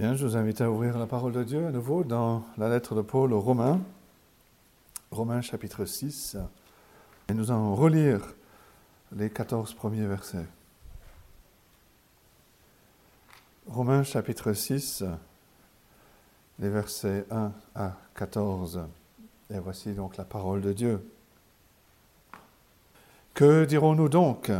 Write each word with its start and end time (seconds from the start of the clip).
Bien, 0.00 0.14
je 0.14 0.24
vous 0.24 0.34
invite 0.34 0.62
à 0.62 0.70
ouvrir 0.70 0.96
la 0.96 1.04
parole 1.04 1.32
de 1.32 1.44
Dieu 1.44 1.66
à 1.66 1.70
nouveau 1.70 2.04
dans 2.04 2.42
la 2.56 2.70
lettre 2.70 2.94
de 2.94 3.02
Paul 3.02 3.34
aux 3.34 3.40
Romains, 3.42 3.82
Romains 5.10 5.42
chapitre 5.42 5.84
6, 5.84 6.38
et 7.28 7.34
nous 7.34 7.50
allons 7.50 7.74
relire 7.74 8.22
les 9.14 9.28
14 9.28 9.74
premiers 9.74 10.06
versets. 10.06 10.46
Romains 13.66 14.02
chapitre 14.02 14.54
6, 14.54 15.04
les 16.60 16.70
versets 16.70 17.26
1 17.30 17.52
à 17.74 17.92
14. 18.14 18.80
Et 19.52 19.58
voici 19.58 19.92
donc 19.92 20.16
la 20.16 20.24
parole 20.24 20.62
de 20.62 20.72
Dieu. 20.72 21.06
Que 23.34 23.66
dirons-nous 23.66 24.08
donc? 24.08 24.50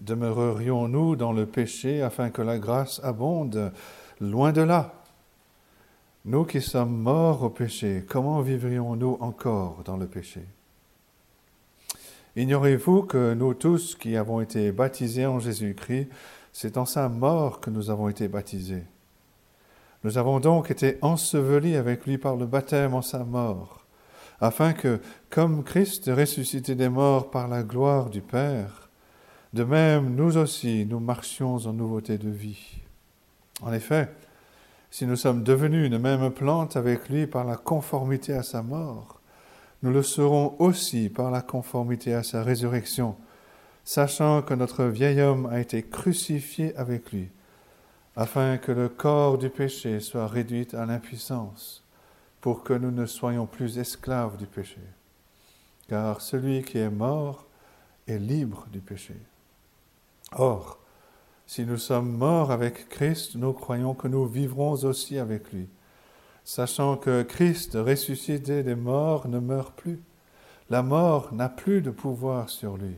Demeurerions-nous 0.00 1.16
dans 1.16 1.32
le 1.32 1.44
péché 1.44 2.00
afin 2.00 2.30
que 2.30 2.40
la 2.40 2.58
grâce 2.58 2.98
abonde? 3.04 3.74
Loin 4.20 4.52
de 4.52 4.62
là. 4.62 4.94
Nous 6.24 6.44
qui 6.44 6.62
sommes 6.62 6.96
morts 6.96 7.42
au 7.42 7.50
péché, 7.50 8.02
comment 8.08 8.40
vivrions-nous 8.40 9.18
encore 9.20 9.82
dans 9.84 9.98
le 9.98 10.06
péché? 10.06 10.40
Ignorez-vous 12.34 13.02
que 13.02 13.34
nous 13.34 13.52
tous 13.52 13.94
qui 13.94 14.16
avons 14.16 14.40
été 14.40 14.72
baptisés 14.72 15.26
en 15.26 15.38
Jésus-Christ, 15.38 16.08
c'est 16.50 16.78
en 16.78 16.86
sa 16.86 17.10
mort 17.10 17.60
que 17.60 17.68
nous 17.68 17.90
avons 17.90 18.08
été 18.08 18.26
baptisés. 18.26 18.84
Nous 20.02 20.16
avons 20.16 20.40
donc 20.40 20.70
été 20.70 20.96
ensevelis 21.02 21.76
avec 21.76 22.06
lui 22.06 22.16
par 22.16 22.36
le 22.36 22.46
baptême 22.46 22.94
en 22.94 23.02
sa 23.02 23.22
mort, 23.22 23.84
afin 24.40 24.72
que, 24.72 24.98
comme 25.28 25.62
Christ 25.62 26.10
ressuscité 26.10 26.74
des 26.74 26.88
morts 26.88 27.30
par 27.30 27.48
la 27.48 27.62
gloire 27.62 28.08
du 28.08 28.22
Père, 28.22 28.88
de 29.52 29.62
même 29.62 30.14
nous 30.14 30.38
aussi 30.38 30.86
nous 30.86 31.00
marchions 31.00 31.56
en 31.56 31.74
nouveauté 31.74 32.16
de 32.16 32.30
vie. 32.30 32.85
En 33.62 33.72
effet, 33.72 34.08
si 34.90 35.06
nous 35.06 35.16
sommes 35.16 35.42
devenus 35.42 35.86
une 35.86 35.98
même 35.98 36.30
plante 36.30 36.76
avec 36.76 37.08
lui 37.08 37.26
par 37.26 37.44
la 37.44 37.56
conformité 37.56 38.32
à 38.34 38.42
sa 38.42 38.62
mort, 38.62 39.20
nous 39.82 39.90
le 39.90 40.02
serons 40.02 40.56
aussi 40.58 41.08
par 41.08 41.30
la 41.30 41.42
conformité 41.42 42.14
à 42.14 42.22
sa 42.22 42.42
résurrection, 42.42 43.16
sachant 43.84 44.42
que 44.42 44.54
notre 44.54 44.84
vieil 44.84 45.20
homme 45.20 45.46
a 45.46 45.60
été 45.60 45.82
crucifié 45.82 46.74
avec 46.76 47.12
lui, 47.12 47.30
afin 48.16 48.58
que 48.58 48.72
le 48.72 48.88
corps 48.88 49.38
du 49.38 49.50
péché 49.50 50.00
soit 50.00 50.26
réduit 50.26 50.68
à 50.74 50.86
l'impuissance, 50.86 51.84
pour 52.40 52.62
que 52.62 52.72
nous 52.72 52.90
ne 52.90 53.06
soyons 53.06 53.46
plus 53.46 53.78
esclaves 53.78 54.36
du 54.36 54.46
péché. 54.46 54.80
Car 55.88 56.20
celui 56.20 56.62
qui 56.62 56.78
est 56.78 56.90
mort 56.90 57.46
est 58.08 58.18
libre 58.18 58.66
du 58.72 58.80
péché. 58.80 59.14
Or, 60.32 60.78
si 61.46 61.64
nous 61.64 61.78
sommes 61.78 62.10
morts 62.10 62.50
avec 62.50 62.88
Christ, 62.88 63.36
nous 63.36 63.52
croyons 63.52 63.94
que 63.94 64.08
nous 64.08 64.26
vivrons 64.26 64.72
aussi 64.72 65.16
avec 65.16 65.52
lui, 65.52 65.68
sachant 66.44 66.96
que 66.96 67.22
Christ, 67.22 67.74
ressuscité 67.74 68.64
des 68.64 68.74
morts, 68.74 69.28
ne 69.28 69.38
meurt 69.38 69.72
plus. 69.74 70.00
La 70.70 70.82
mort 70.82 71.32
n'a 71.32 71.48
plus 71.48 71.82
de 71.82 71.90
pouvoir 71.90 72.50
sur 72.50 72.76
lui, 72.76 72.96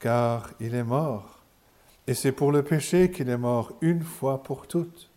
car 0.00 0.50
il 0.58 0.74
est 0.74 0.84
mort, 0.84 1.38
et 2.08 2.14
c'est 2.14 2.32
pour 2.32 2.50
le 2.50 2.64
péché 2.64 3.12
qu'il 3.12 3.28
est 3.28 3.38
mort 3.38 3.72
une 3.80 4.02
fois 4.02 4.42
pour 4.42 4.66
toutes. 4.66 5.08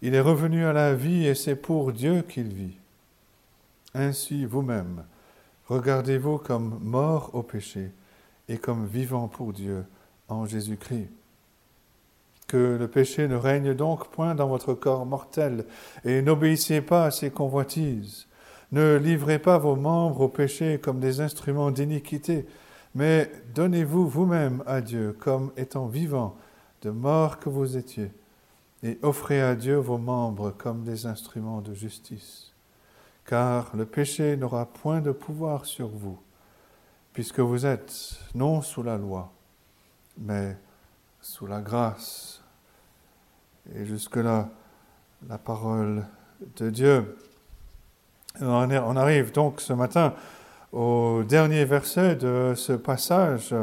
Il 0.00 0.14
est 0.14 0.20
revenu 0.20 0.64
à 0.64 0.72
la 0.72 0.94
vie, 0.94 1.26
et 1.26 1.34
c'est 1.34 1.56
pour 1.56 1.92
Dieu 1.92 2.22
qu'il 2.22 2.54
vit. 2.54 2.78
Ainsi 3.94 4.46
vous-même, 4.46 5.04
regardez-vous 5.66 6.38
comme 6.38 6.80
mort 6.82 7.34
au 7.34 7.42
péché 7.42 7.90
et 8.48 8.56
comme 8.56 8.86
vivant 8.86 9.28
pour 9.28 9.52
Dieu 9.52 9.84
en 10.28 10.46
Jésus-Christ 10.46 11.19
que 12.50 12.76
le 12.76 12.88
péché 12.88 13.28
ne 13.28 13.36
règne 13.36 13.74
donc 13.74 14.08
point 14.08 14.34
dans 14.34 14.48
votre 14.48 14.74
corps 14.74 15.06
mortel, 15.06 15.66
et 16.04 16.20
n'obéissez 16.20 16.80
pas 16.80 17.04
à 17.04 17.10
ses 17.12 17.30
convoitises. 17.30 18.26
Ne 18.72 18.96
livrez 18.96 19.38
pas 19.38 19.56
vos 19.56 19.76
membres 19.76 20.22
au 20.22 20.28
péché 20.28 20.80
comme 20.82 20.98
des 20.98 21.20
instruments 21.20 21.70
d'iniquité, 21.70 22.46
mais 22.96 23.30
donnez-vous 23.54 24.08
vous-même 24.08 24.64
à 24.66 24.80
Dieu 24.80 25.16
comme 25.16 25.52
étant 25.56 25.86
vivants, 25.86 26.36
de 26.82 26.90
mort 26.90 27.38
que 27.38 27.48
vous 27.48 27.76
étiez, 27.76 28.10
et 28.82 28.98
offrez 29.02 29.40
à 29.40 29.54
Dieu 29.54 29.76
vos 29.76 29.98
membres 29.98 30.50
comme 30.50 30.82
des 30.82 31.06
instruments 31.06 31.60
de 31.60 31.72
justice. 31.72 32.52
Car 33.26 33.70
le 33.76 33.86
péché 33.86 34.36
n'aura 34.36 34.66
point 34.66 35.00
de 35.00 35.12
pouvoir 35.12 35.66
sur 35.66 35.86
vous, 35.86 36.18
puisque 37.12 37.38
vous 37.38 37.64
êtes 37.64 38.18
non 38.34 38.60
sous 38.60 38.82
la 38.82 38.98
loi, 38.98 39.30
mais 40.18 40.56
sous 41.20 41.46
la 41.46 41.60
grâce. 41.60 42.39
Et 43.76 43.84
jusque-là, 43.84 44.48
la 45.28 45.38
parole 45.38 46.04
de 46.56 46.70
Dieu. 46.70 47.16
On 48.40 48.96
arrive 48.96 49.32
donc 49.32 49.60
ce 49.60 49.72
matin 49.72 50.14
au 50.72 51.22
dernier 51.28 51.64
verset 51.64 52.16
de 52.16 52.54
ce 52.56 52.72
passage 52.72 53.54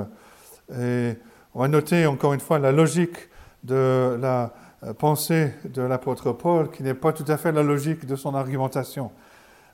et 0.77 1.13
on 1.53 1.61
va 1.61 1.67
noter 1.67 2.05
encore 2.05 2.33
une 2.33 2.39
fois 2.39 2.59
la 2.59 2.71
logique 2.71 3.29
de 3.63 4.17
la 4.21 4.53
pensée 4.97 5.53
de 5.65 5.81
l'apôtre 5.81 6.31
Paul 6.31 6.69
qui 6.69 6.83
n'est 6.83 6.93
pas 6.93 7.11
tout 7.11 7.25
à 7.27 7.37
fait 7.37 7.51
la 7.51 7.63
logique 7.63 8.05
de 8.05 8.15
son 8.15 8.35
argumentation. 8.35 9.11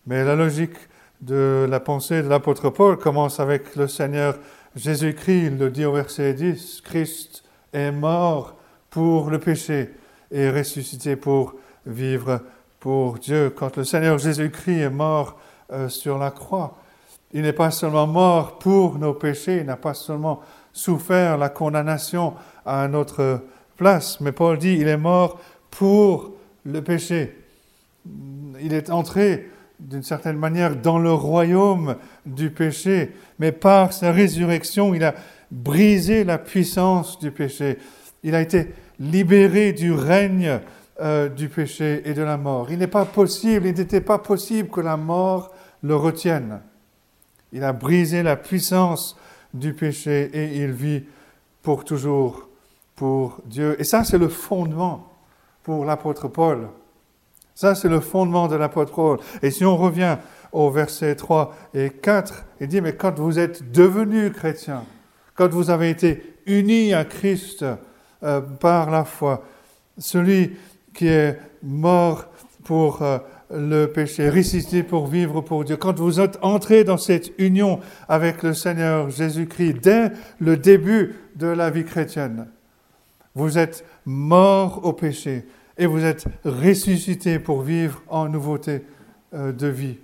Mais 0.08 0.24
la 0.24 0.36
logique 0.36 0.78
de 1.22 1.68
la 1.70 1.80
pensée 1.80 2.24
de 2.24 2.28
l'apôtre 2.28 2.70
Paul 2.70 2.98
commence 2.98 3.40
avec 3.40 3.76
le 3.76 3.88
Seigneur 3.88 4.38
Jésus-Christ, 4.76 5.48
il 5.48 5.58
le 5.58 5.70
dit 5.70 5.86
au 5.86 5.92
verset 5.92 6.34
10, 6.34 6.82
Christ 6.82 7.44
est 7.72 7.92
mort 7.92 8.56
pour 8.90 9.30
le 9.30 9.40
péché 9.40 9.94
et 10.34 10.50
ressuscité 10.50 11.16
pour 11.16 11.54
vivre 11.86 12.42
pour 12.80 13.20
Dieu. 13.20 13.54
Quand 13.56 13.78
le 13.78 13.86
Seigneur 13.86 14.18
Jésus-Christ 14.18 14.80
est 14.80 14.90
mort 14.90 15.40
euh, 15.72 15.88
sur 15.88 16.18
la 16.18 16.32
croix, 16.32 16.78
il 17.32 17.44
n'est 17.44 17.54
pas 17.54 17.72
seulement 17.72 18.08
mort 18.08 18.60
pour 18.60 18.98
nos 18.98 19.14
péchés, 19.14 19.60
il 19.60 19.66
n'a 19.66 19.78
pas 19.78 19.94
seulement 19.94 20.42
souffert 20.74 21.38
la 21.38 21.50
condamnation 21.50 22.34
à 22.66 22.88
notre 22.88 23.42
place, 23.78 24.20
mais 24.20 24.32
Paul 24.32 24.58
dit, 24.58 24.78
il 24.80 24.88
est 24.88 24.98
mort 24.98 25.40
pour 25.72 26.32
le 26.66 26.82
péché. 26.82 27.38
Il 28.60 28.74
est 28.74 28.90
entré 28.90 29.50
d'une 29.80 30.04
certaine 30.04 30.38
manière 30.38 30.76
dans 30.76 31.00
le 31.00 31.14
royaume 31.14 31.96
du 32.26 32.50
péché, 32.50 33.12
mais 33.40 33.52
par 33.52 33.94
sa 33.94 34.12
résurrection, 34.12 34.94
il 34.94 35.04
a 35.04 35.14
brisé 35.52 36.24
la 36.24 36.38
puissance 36.38 37.20
du 37.20 37.32
péché. 37.32 37.78
Il 38.24 38.36
a 38.36 38.42
été 38.42 38.74
libéré 39.00 39.74
du 39.74 39.92
règne 39.92 40.60
euh, 41.02 41.28
du 41.28 41.50
péché 41.50 42.02
et 42.06 42.14
de 42.14 42.22
la 42.22 42.38
mort. 42.38 42.72
Il 42.72 42.78
n'est 42.78 42.88
pas 42.88 43.06
possible, 43.06 43.66
il 43.66 43.76
n'était 43.76 44.02
pas 44.02 44.20
possible 44.20 44.70
que 44.70 44.82
la 44.82 44.98
mort 44.98 45.52
le 45.82 45.96
retienne. 45.96 46.62
Il 47.52 47.64
a 47.64 47.74
brisé 47.74 48.24
la 48.24 48.36
puissance 48.36 49.18
du 49.54 49.74
péché 49.74 50.30
et 50.34 50.58
il 50.58 50.72
vit 50.72 51.04
pour 51.62 51.84
toujours 51.84 52.48
pour 52.96 53.42
Dieu. 53.46 53.76
Et 53.80 53.84
ça, 53.84 54.04
c'est 54.04 54.18
le 54.18 54.30
fondement 54.30 55.12
pour 55.64 55.86
l'apôtre 55.86 56.28
Paul. 56.28 56.70
Ça, 57.56 57.76
c'est 57.76 57.90
le 57.90 58.00
fondement 58.00 58.48
de 58.48 58.56
l'apôtre 58.56 58.94
Paul. 58.94 59.20
Et 59.42 59.52
si 59.52 59.66
on 59.66 59.78
revient 59.78 60.18
au 60.52 60.70
verset 60.70 61.16
3 61.16 61.56
et 61.74 61.90
4, 61.90 62.46
il 62.62 62.68
dit, 62.68 62.82
mais 62.82 62.96
quand 62.96 63.18
vous 63.20 63.40
êtes 63.40 63.72
devenu 63.72 64.32
chrétien, 64.32 64.84
quand 65.36 65.50
vous 65.50 65.70
avez 65.70 65.90
été 65.90 66.36
unis 66.46 66.94
à 66.94 67.06
Christ, 67.06 67.66
euh, 68.24 68.42
par 68.42 68.90
la 68.90 69.06
foi. 69.06 69.44
Celui 69.98 70.56
qui 70.94 71.08
est 71.08 71.38
mort 71.62 72.26
pour 72.64 73.02
euh, 73.02 73.18
le 73.52 73.86
péché, 73.88 74.30
ressuscité 74.30 74.84
pour 74.84 75.08
vivre 75.08 75.42
pour 75.42 75.64
Dieu. 75.64 75.78
Quand 75.78 76.00
vous 76.00 76.20
êtes 76.20 76.40
entré 76.42 76.84
dans 76.84 76.98
cette 76.98 77.32
union 77.38 77.80
avec 78.08 78.44
le 78.44 78.54
Seigneur 78.54 79.10
Jésus-Christ 79.10 79.76
dès 79.82 80.12
le 80.40 80.58
début 80.58 81.16
de 81.36 81.48
la 81.48 81.70
vie 81.70 81.86
chrétienne, 81.86 82.48
vous 83.36 83.58
êtes 83.58 83.86
mort 84.06 84.82
au 84.84 84.94
péché 84.94 85.46
et 85.78 85.86
vous 85.86 86.04
êtes 86.04 86.26
ressuscité 86.46 87.40
pour 87.40 87.62
vivre 87.62 88.02
en 88.08 88.30
nouveauté 88.30 88.84
euh, 89.34 89.52
de 89.52 89.68
vie. 89.68 89.98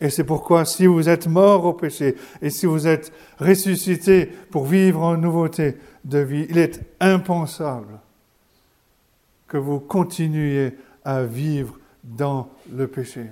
Et 0.00 0.08
c'est 0.08 0.24
pourquoi 0.24 0.64
si 0.64 0.86
vous 0.86 1.10
êtes 1.10 1.26
mort 1.26 1.66
au 1.66 1.74
péché 1.74 2.16
et 2.40 2.48
si 2.48 2.64
vous 2.64 2.86
êtes 2.86 3.12
ressuscité 3.38 4.26
pour 4.50 4.64
vivre 4.64 5.02
en 5.02 5.16
nouveauté 5.16 5.76
il 6.04 6.58
est 6.58 6.80
impensable 7.00 7.98
que 9.46 9.56
vous 9.56 9.80
continuiez 9.80 10.76
à 11.04 11.22
vivre 11.22 11.78
dans 12.04 12.48
le 12.72 12.86
péché. 12.86 13.26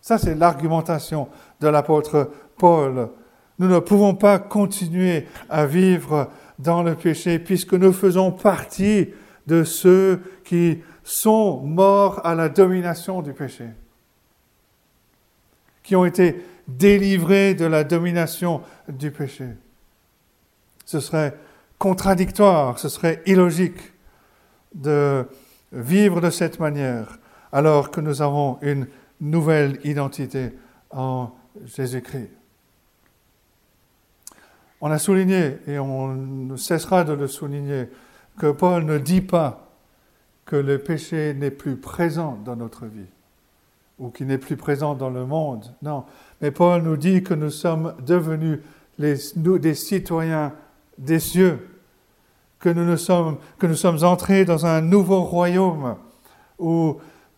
Ça, 0.00 0.18
c'est 0.18 0.34
l'argumentation 0.34 1.28
de 1.60 1.68
l'apôtre 1.68 2.30
Paul. 2.56 3.10
Nous 3.58 3.68
ne 3.68 3.78
pouvons 3.78 4.14
pas 4.14 4.38
continuer 4.38 5.26
à 5.48 5.66
vivre 5.66 6.30
dans 6.58 6.82
le 6.82 6.94
péché 6.94 7.38
puisque 7.38 7.74
nous 7.74 7.92
faisons 7.92 8.32
partie 8.32 9.08
de 9.46 9.64
ceux 9.64 10.22
qui 10.44 10.82
sont 11.04 11.60
morts 11.60 12.24
à 12.24 12.34
la 12.34 12.48
domination 12.48 13.22
du 13.22 13.32
péché 13.32 13.66
qui 15.86 15.94
ont 15.94 16.04
été 16.04 16.44
délivrés 16.66 17.54
de 17.54 17.64
la 17.64 17.84
domination 17.84 18.60
du 18.88 19.12
péché. 19.12 19.46
Ce 20.86 21.00
serait 21.00 21.36
contradictoire, 21.78 22.78
ce 22.78 22.88
serait 22.88 23.22
illogique 23.26 23.92
de 24.74 25.26
vivre 25.72 26.20
de 26.22 26.30
cette 26.30 26.58
manière 26.58 27.18
alors 27.52 27.90
que 27.90 28.00
nous 28.00 28.22
avons 28.22 28.58
une 28.62 28.86
nouvelle 29.20 29.78
identité 29.84 30.52
en 30.90 31.30
Jésus-Christ. 31.64 32.30
On 34.80 34.90
a 34.90 34.98
souligné, 34.98 35.58
et 35.66 35.78
on 35.78 36.08
ne 36.14 36.56
cessera 36.56 37.04
de 37.04 37.12
le 37.12 37.26
souligner, 37.28 37.88
que 38.38 38.50
Paul 38.50 38.84
ne 38.84 38.98
dit 38.98 39.22
pas 39.22 39.70
que 40.44 40.56
le 40.56 40.78
péché 40.78 41.34
n'est 41.34 41.50
plus 41.50 41.76
présent 41.76 42.38
dans 42.44 42.56
notre 42.56 42.86
vie 42.86 43.08
ou 43.98 44.10
qu'il 44.10 44.26
n'est 44.26 44.38
plus 44.38 44.56
présent 44.56 44.94
dans 44.94 45.08
le 45.08 45.24
monde. 45.24 45.74
Non, 45.82 46.04
mais 46.40 46.50
Paul 46.50 46.82
nous 46.82 46.98
dit 46.98 47.22
que 47.22 47.32
nous 47.34 47.50
sommes 47.50 47.94
devenus 48.04 48.60
des 48.98 49.74
citoyens 49.74 50.52
des 50.98 51.20
cieux, 51.20 51.68
que 52.58 52.68
nous, 52.68 52.84
nous 52.84 52.96
sommes, 52.96 53.36
que 53.58 53.66
nous 53.66 53.74
sommes 53.74 54.02
entrés 54.02 54.44
dans 54.44 54.66
un 54.66 54.80
nouveau 54.80 55.22
royaume 55.22 55.96
où 56.58 56.96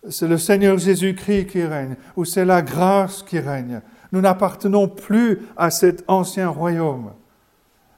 c'est 0.09 0.27
le 0.27 0.37
Seigneur 0.37 0.77
Jésus-Christ 0.77 1.47
qui 1.47 1.63
règne, 1.63 1.95
où 2.15 2.25
c'est 2.25 2.45
la 2.45 2.61
grâce 2.61 3.21
qui 3.23 3.39
règne. 3.39 3.81
Nous 4.11 4.21
n'appartenons 4.21 4.87
plus 4.87 5.41
à 5.57 5.71
cet 5.71 6.03
ancien 6.07 6.49
royaume, 6.49 7.11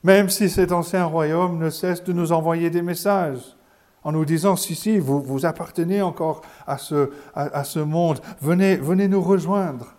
même 0.03 0.29
si 0.29 0.49
cet 0.49 0.71
ancien 0.71 1.05
royaume 1.05 1.59
ne 1.59 1.69
cesse 1.69 2.03
de 2.03 2.11
nous 2.11 2.31
envoyer 2.31 2.69
des 2.69 2.81
messages 2.81 3.55
en 4.03 4.11
nous 4.11 4.25
disant, 4.25 4.55
si, 4.55 4.73
si, 4.73 4.97
vous, 4.97 5.21
vous 5.21 5.45
appartenez 5.45 6.01
encore 6.01 6.41
à 6.65 6.77
ce, 6.77 7.11
à, 7.35 7.63
ce 7.63 7.79
monde, 7.79 8.19
venez, 8.41 8.75
venez 8.77 9.07
nous 9.07 9.21
rejoindre. 9.21 9.93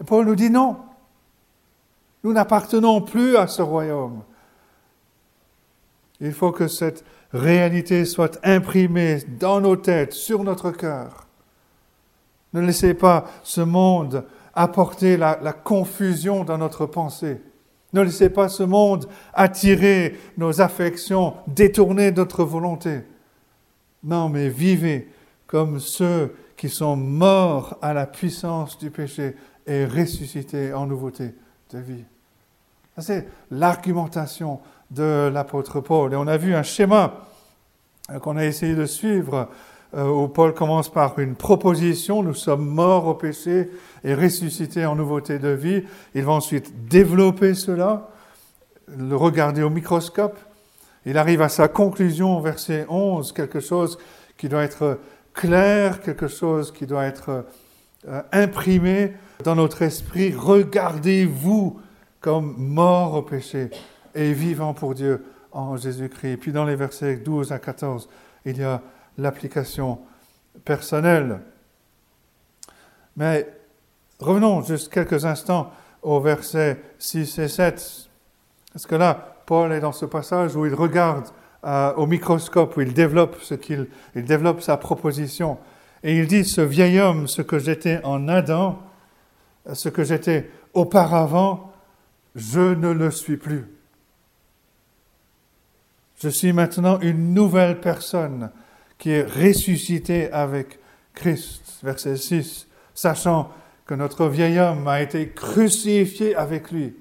Et 0.00 0.04
Paul 0.04 0.26
nous 0.26 0.36
dit 0.36 0.50
non, 0.50 0.76
nous 2.22 2.32
n'appartenons 2.32 3.00
plus 3.00 3.36
à 3.36 3.48
ce 3.48 3.62
royaume. 3.62 4.22
Il 6.20 6.32
faut 6.32 6.52
que 6.52 6.68
cette 6.68 7.04
réalité 7.32 8.04
soit 8.04 8.38
imprimée 8.42 9.18
dans 9.38 9.60
nos 9.60 9.76
têtes, 9.76 10.12
sur 10.12 10.44
notre 10.44 10.70
cœur. 10.70 11.26
Ne 12.52 12.60
laissez 12.60 12.94
pas 12.94 13.26
ce 13.42 13.60
monde 13.60 14.24
apporter 14.54 15.16
la, 15.16 15.36
confusion 15.52 16.44
dans 16.44 16.58
notre 16.58 16.86
pensée. 16.86 17.40
Ne 17.92 18.02
laissez 18.02 18.30
pas 18.30 18.48
ce 18.48 18.62
monde 18.62 19.06
attirer 19.32 20.18
nos 20.36 20.60
affections, 20.60 21.34
détourner 21.46 22.10
notre 22.12 22.44
volonté. 22.44 23.00
Non, 24.02 24.28
mais 24.28 24.48
vivez 24.48 25.08
comme 25.46 25.80
ceux 25.80 26.34
qui 26.56 26.68
sont 26.68 26.96
morts 26.96 27.78
à 27.82 27.92
la 27.92 28.06
puissance 28.06 28.78
du 28.78 28.90
péché 28.90 29.34
et 29.66 29.84
ressuscités 29.84 30.72
en 30.72 30.86
nouveauté 30.86 31.34
de 31.70 31.78
vie. 31.78 32.04
C'est 32.98 33.26
l'argumentation 33.50 34.60
de 34.90 35.30
l'apôtre 35.32 35.80
Paul. 35.80 36.12
Et 36.12 36.16
on 36.16 36.26
a 36.26 36.36
vu 36.36 36.54
un 36.54 36.62
schéma 36.62 37.26
qu'on 38.22 38.36
a 38.36 38.44
essayé 38.44 38.74
de 38.74 38.86
suivre 38.86 39.48
euh, 39.96 40.08
où 40.08 40.28
Paul 40.28 40.54
commence 40.54 40.88
par 40.88 41.18
une 41.18 41.34
proposition, 41.34 42.22
nous 42.22 42.34
sommes 42.34 42.66
morts 42.66 43.06
au 43.06 43.14
péché 43.14 43.70
et 44.04 44.14
ressuscités 44.14 44.86
en 44.86 44.94
nouveauté 44.94 45.38
de 45.38 45.48
vie. 45.48 45.82
Il 46.14 46.24
va 46.24 46.32
ensuite 46.32 46.86
développer 46.88 47.54
cela, 47.54 48.08
le 48.96 49.16
regarder 49.16 49.62
au 49.62 49.70
microscope. 49.70 50.38
Il 51.06 51.18
arrive 51.18 51.42
à 51.42 51.48
sa 51.48 51.66
conclusion, 51.66 52.38
verset 52.40 52.86
11, 52.88 53.32
quelque 53.32 53.58
chose 53.58 53.98
qui 54.36 54.48
doit 54.48 54.62
être 54.62 55.00
clair, 55.34 56.00
quelque 56.02 56.28
chose 56.28 56.72
qui 56.72 56.86
doit 56.86 57.04
être 57.04 57.44
euh, 58.08 58.22
imprimé 58.32 59.14
dans 59.42 59.56
notre 59.56 59.82
esprit. 59.82 60.32
Regardez-vous 60.32 61.80
comme 62.20 62.54
morts 62.58 63.14
au 63.14 63.22
péché 63.22 63.70
et 64.14 64.32
vivants 64.32 64.74
pour 64.74 64.94
Dieu 64.94 65.24
en 65.52 65.76
Jésus-Christ. 65.76 66.38
Puis 66.38 66.52
dans 66.52 66.64
les 66.64 66.76
versets 66.76 67.16
12 67.16 67.52
à 67.52 67.58
14, 67.58 68.08
il 68.44 68.58
y 68.58 68.64
a 68.64 68.82
l'application 69.18 69.98
personnelle. 70.64 71.40
Mais 73.16 73.48
revenons 74.18 74.62
juste 74.62 74.92
quelques 74.92 75.24
instants 75.24 75.72
aux 76.02 76.20
versets 76.20 76.80
6 76.98 77.38
et 77.38 77.48
7. 77.48 78.08
Parce 78.72 78.86
que 78.86 78.94
là, 78.94 79.36
Paul 79.46 79.72
est 79.72 79.80
dans 79.80 79.92
ce 79.92 80.06
passage 80.06 80.56
où 80.56 80.64
il 80.64 80.74
regarde 80.74 81.28
euh, 81.64 81.92
au 81.94 82.06
microscope, 82.06 82.76
où 82.76 82.80
il 82.80 82.94
développe, 82.94 83.36
ce 83.42 83.54
qu'il, 83.54 83.88
il 84.14 84.24
développe 84.24 84.62
sa 84.62 84.76
proposition. 84.76 85.58
Et 86.02 86.16
il 86.16 86.26
dit, 86.26 86.44
ce 86.44 86.60
vieil 86.60 86.98
homme, 87.00 87.26
ce 87.26 87.42
que 87.42 87.58
j'étais 87.58 88.00
en 88.04 88.28
Adam, 88.28 88.80
ce 89.72 89.88
que 89.88 90.04
j'étais 90.04 90.50
auparavant, 90.72 91.72
je 92.34 92.60
ne 92.60 92.90
le 92.90 93.10
suis 93.10 93.36
plus. 93.36 93.66
Je 96.22 96.28
suis 96.28 96.52
maintenant 96.52 97.00
une 97.00 97.32
nouvelle 97.32 97.80
personne 97.80 98.50
qui 98.98 99.10
est 99.10 99.22
ressuscité 99.22 100.30
avec 100.30 100.78
Christ. 101.14 101.80
Verset 101.82 102.16
6. 102.16 102.68
Sachant 102.92 103.50
que 103.86 103.94
notre 103.94 104.26
vieil 104.26 104.58
homme 104.58 104.86
a 104.86 105.00
été 105.00 105.30
crucifié 105.30 106.36
avec 106.36 106.70
lui, 106.70 106.94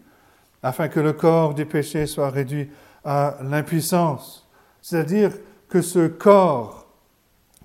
afin 0.63 0.87
que 0.87 1.01
le 1.01 1.11
corps 1.11 1.53
du 1.53 1.65
péché 1.65 2.05
soit 2.05 2.29
réduit 2.29 2.69
à 3.03 3.37
l'impuissance. 3.43 4.47
C'est-à-dire 4.81 5.31
que 5.67 5.81
ce 5.81 6.07
corps 6.07 6.87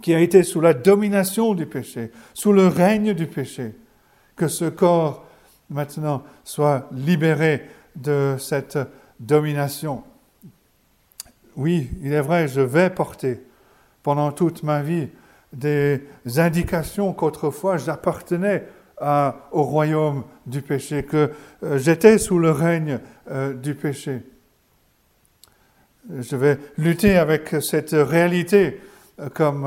qui 0.02 0.12
a 0.12 0.18
été 0.18 0.42
sous 0.42 0.60
la 0.60 0.74
domination 0.74 1.54
du 1.54 1.66
péché, 1.66 2.10
sous 2.34 2.52
le 2.52 2.66
règne 2.66 3.14
du 3.14 3.28
péché, 3.28 3.76
que 4.34 4.48
ce 4.48 4.64
corps 4.64 5.24
maintenant 5.70 6.24
soit 6.42 6.88
libéré 6.90 7.68
de 7.94 8.34
cette 8.40 8.78
domination. 9.20 10.02
Oui, 11.56 11.90
il 12.02 12.12
est 12.12 12.20
vrai, 12.20 12.48
je 12.48 12.60
vais 12.60 12.90
porter 12.90 13.40
pendant 14.02 14.32
toute 14.32 14.62
ma 14.62 14.82
vie 14.82 15.08
des 15.52 16.00
indications 16.36 17.12
qu'autrefois 17.12 17.76
j'appartenais 17.76 18.64
au 19.52 19.62
royaume 19.62 20.24
du 20.46 20.62
péché, 20.62 21.02
que 21.02 21.30
euh, 21.62 21.78
j'étais 21.78 22.18
sous 22.18 22.38
le 22.38 22.50
règne 22.50 23.00
euh, 23.30 23.52
du 23.52 23.74
péché. 23.74 24.22
Je 26.16 26.36
vais 26.36 26.58
lutter 26.78 27.16
avec 27.16 27.56
cette 27.60 27.92
réalité 27.92 28.80
euh, 29.20 29.28
comme 29.28 29.66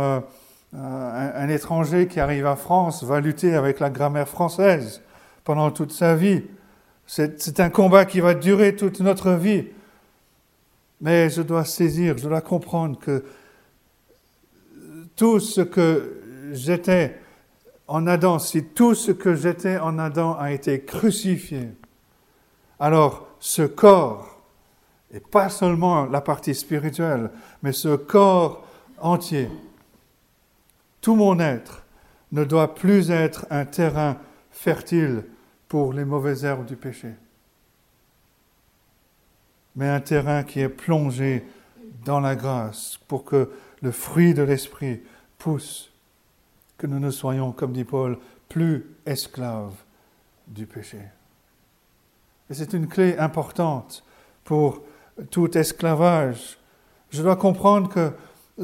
un, 0.74 1.50
étranger 1.50 2.07
qui 2.07 2.19
arrive 2.19 2.45
à 2.45 2.56
France 2.56 3.04
va 3.04 3.19
lutter 3.19 3.56
avec 3.56 3.80
la 3.80 3.89
grammaire 3.89 4.28
française 4.28 5.01
pendant 5.44 5.72
toute 5.72 5.92
sa 5.92 6.16
vie. 6.16 6.44
C'est 7.06 7.60
un 7.60 7.69
combat 7.69 8.06
qui 8.06 8.19
va 8.19 8.34
durer 8.34 8.75
toute 8.75 9.00
notre 9.00 9.31
vie. 9.31 9.68
Mais 11.01 11.29
je 11.29 11.41
dois 11.41 11.65
saisir, 11.65 12.17
je 12.17 12.27
dois 12.27 12.41
comprendre 12.41 12.97
que 12.99 13.23
tout 15.15 15.39
ce 15.39 15.61
que 15.61 16.22
j'étais 16.51 17.19
en 17.88 18.07
Adam, 18.07 18.39
si 18.39 18.63
tout 18.63 18.95
ce 18.95 19.12
que 19.12 19.36
j'étais 19.36 19.77
en 19.77 19.98
Adam 20.00 20.36
a 20.38 20.51
été 20.51 20.83
crucifié, 20.83 21.69
alors 22.79 23.27
ce 23.39 23.63
corps, 23.63 24.41
et 25.12 25.19
pas 25.19 25.50
seulement 25.50 26.05
la 26.05 26.22
partie 26.22 26.53
spirituelle, 26.53 27.31
mais 27.63 27.72
ce 27.72 27.95
corps 27.95 28.65
entier, 29.00 29.50
tout 31.01 31.15
mon 31.15 31.39
être, 31.39 31.83
ne 32.31 32.43
doit 32.43 32.75
plus 32.75 33.10
être 33.10 33.45
un 33.50 33.65
terrain 33.65 34.17
fertile 34.51 35.24
pour 35.67 35.93
les 35.93 36.03
mauvaises 36.05 36.43
herbes 36.43 36.65
du 36.65 36.75
péché, 36.75 37.13
mais 39.77 39.88
un 39.88 40.01
terrain 40.01 40.43
qui 40.43 40.60
est 40.60 40.69
plongé 40.69 41.46
dans 42.03 42.19
la 42.19 42.36
grâce 42.36 43.00
pour 43.07 43.24
que 43.24 43.51
le 43.81 43.91
fruit 43.91 44.34
de 44.34 44.41
l'esprit 44.41 45.01
pousse, 45.38 45.91
que 46.77 46.88
nous 46.88 47.00
ne 47.00 47.12
soyons, 47.12 47.51
comme 47.51 47.74
dit 47.74 47.84
Paul, 47.84 48.17
plus 48.50 48.88
esclaves 49.05 49.75
du 50.48 50.65
péché. 50.65 50.98
Et 52.50 52.55
c'est 52.55 52.74
une 52.74 52.88
clé 52.88 53.17
importante 53.17 54.03
pour 54.43 54.81
tout 55.29 55.55
esclavage. 55.55 56.57
Je 57.12 57.22
dois 57.22 57.36
comprendre 57.36 57.89
que 57.89 58.12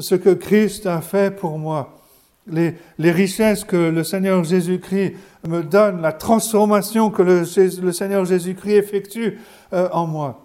ce 0.00 0.16
que 0.16 0.30
Christ 0.30 0.86
a 0.86 1.00
fait 1.00 1.34
pour 1.34 1.58
moi, 1.58 2.00
les, 2.48 2.76
richesses 2.98 3.62
que 3.64 3.76
le 3.76 4.02
Seigneur 4.02 4.42
Jésus-Christ 4.42 5.14
me 5.46 5.62
donne, 5.62 6.02
la 6.02 6.12
transformation 6.12 7.10
que 7.10 7.22
le, 7.22 7.40
le 7.82 7.92
Seigneur 7.92 8.24
Jésus-Christ 8.24 8.74
effectue 8.74 9.38
euh, 9.72 9.88
en 9.92 10.06
moi, 10.06 10.43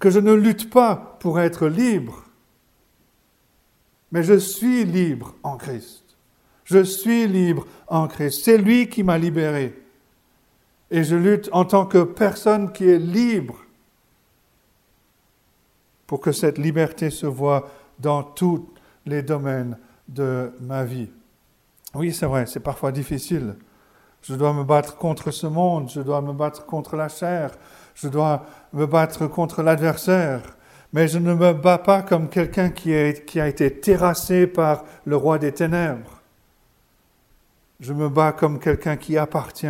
que 0.00 0.10
je 0.10 0.18
ne 0.18 0.32
lutte 0.32 0.70
pas 0.70 1.16
pour 1.20 1.38
être 1.38 1.68
libre, 1.68 2.24
mais 4.10 4.22
je 4.22 4.38
suis 4.38 4.84
libre 4.84 5.34
en 5.42 5.56
Christ. 5.56 6.16
Je 6.64 6.82
suis 6.82 7.28
libre 7.28 7.66
en 7.86 8.08
Christ. 8.08 8.44
C'est 8.44 8.58
lui 8.58 8.88
qui 8.88 9.02
m'a 9.02 9.18
libéré. 9.18 9.76
Et 10.90 11.04
je 11.04 11.14
lutte 11.14 11.48
en 11.52 11.64
tant 11.64 11.86
que 11.86 12.02
personne 12.02 12.72
qui 12.72 12.88
est 12.88 12.98
libre 12.98 13.56
pour 16.06 16.20
que 16.20 16.32
cette 16.32 16.58
liberté 16.58 17.10
se 17.10 17.26
voie 17.26 17.70
dans 17.98 18.22
tous 18.22 18.68
les 19.06 19.22
domaines 19.22 19.78
de 20.08 20.52
ma 20.60 20.84
vie. 20.84 21.10
Oui, 21.94 22.12
c'est 22.12 22.26
vrai, 22.26 22.46
c'est 22.46 22.60
parfois 22.60 22.90
difficile. 22.90 23.56
Je 24.22 24.34
dois 24.34 24.52
me 24.52 24.64
battre 24.64 24.96
contre 24.96 25.30
ce 25.30 25.46
monde, 25.46 25.88
je 25.88 26.00
dois 26.00 26.20
me 26.20 26.32
battre 26.32 26.66
contre 26.66 26.96
la 26.96 27.08
chair, 27.08 27.52
je 28.02 28.08
dois 28.08 28.46
me 28.72 28.86
battre 28.86 29.26
contre 29.26 29.62
l'adversaire, 29.62 30.56
Mais 30.92 31.06
je 31.06 31.18
ne 31.18 31.34
me 31.34 31.52
bats 31.52 31.78
pas 31.78 32.02
comme 32.02 32.28
quelqu'un 32.28 32.70
qui, 32.70 32.92
a 32.92 33.46
été 33.46 33.80
terrassé 33.80 34.48
par 34.48 34.84
le 35.04 35.14
roi 35.16 35.38
des 35.38 35.52
ténèbres. 35.52 36.20
Je 37.78 37.92
me 37.92 38.08
bats 38.08 38.32
comme 38.32 38.58
quelqu'un 38.58 38.96
qui 38.96 39.16
appartient 39.16 39.68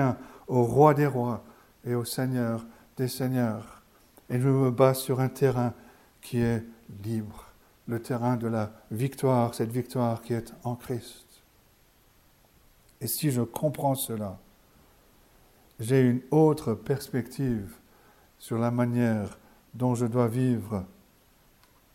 au 0.49 0.63
roi 0.63 0.95
des 0.95 1.07
rois 1.07 1.45
et 1.85 1.95
au 1.95 2.07
seigneur 2.07 2.65
des 2.97 3.09
seigneurs. 3.09 3.83
Et 4.31 4.41
je 4.41 4.49
me 4.49 4.71
bats 4.71 4.95
sur 4.95 5.21
un 5.21 5.29
terrain 5.29 5.75
qui 6.23 6.41
est 6.41 6.65
libre, 7.05 7.45
le 7.87 8.01
terrain 8.01 8.37
de 8.37 8.47
la 8.47 8.71
victoire, 8.91 9.55
cette 9.55 9.73
victoire 9.73 10.23
qui 10.23 10.33
est 10.33 10.55
en 10.65 10.75
Christ. 10.75 11.27
Et 13.03 13.07
si 13.07 13.31
je 13.31 13.43
comprends 13.43 13.95
cela, 13.95 14.39
j'ai 15.79 16.01
une 16.01 16.21
autre 16.31 16.73
perspective 16.73 17.80
sur 18.41 18.59
la 18.59 18.73
manière 18.73 19.39
dont 19.75 19.95
je 19.95 20.07
dois 20.07 20.27
vivre. 20.27 20.85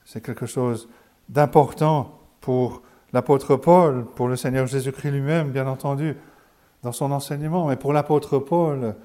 C'est 0.05 0.21
quelque 0.21 0.45
chose 0.45 0.87
d'important 1.27 2.19
pour 2.39 2.83
l'apôtre 3.11 3.57
Paul, 3.57 4.05
pour 4.05 4.27
le 4.27 4.37
Seigneur 4.37 4.67
Jésus-Christ 4.67 5.11
lui-même, 5.11 5.51
bien 5.51 5.67
entendu, 5.67 6.15
dans 6.83 6.91
son 6.91 7.11
enseignement, 7.11 7.67
mais 7.67 7.75
pour 7.75 7.91
l'apôtre 7.91 8.37
Paul, 8.37 8.95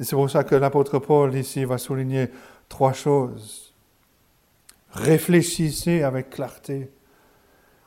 et 0.00 0.04
c'est 0.04 0.16
pour 0.16 0.30
ça 0.30 0.42
que 0.42 0.54
l'apôtre 0.54 0.98
Paul 0.98 1.34
ici 1.34 1.64
va 1.64 1.78
souligner 1.78 2.30
trois 2.68 2.94
choses. 2.94 3.74
Réfléchissez 4.90 6.02
avec 6.02 6.30
clarté, 6.30 6.90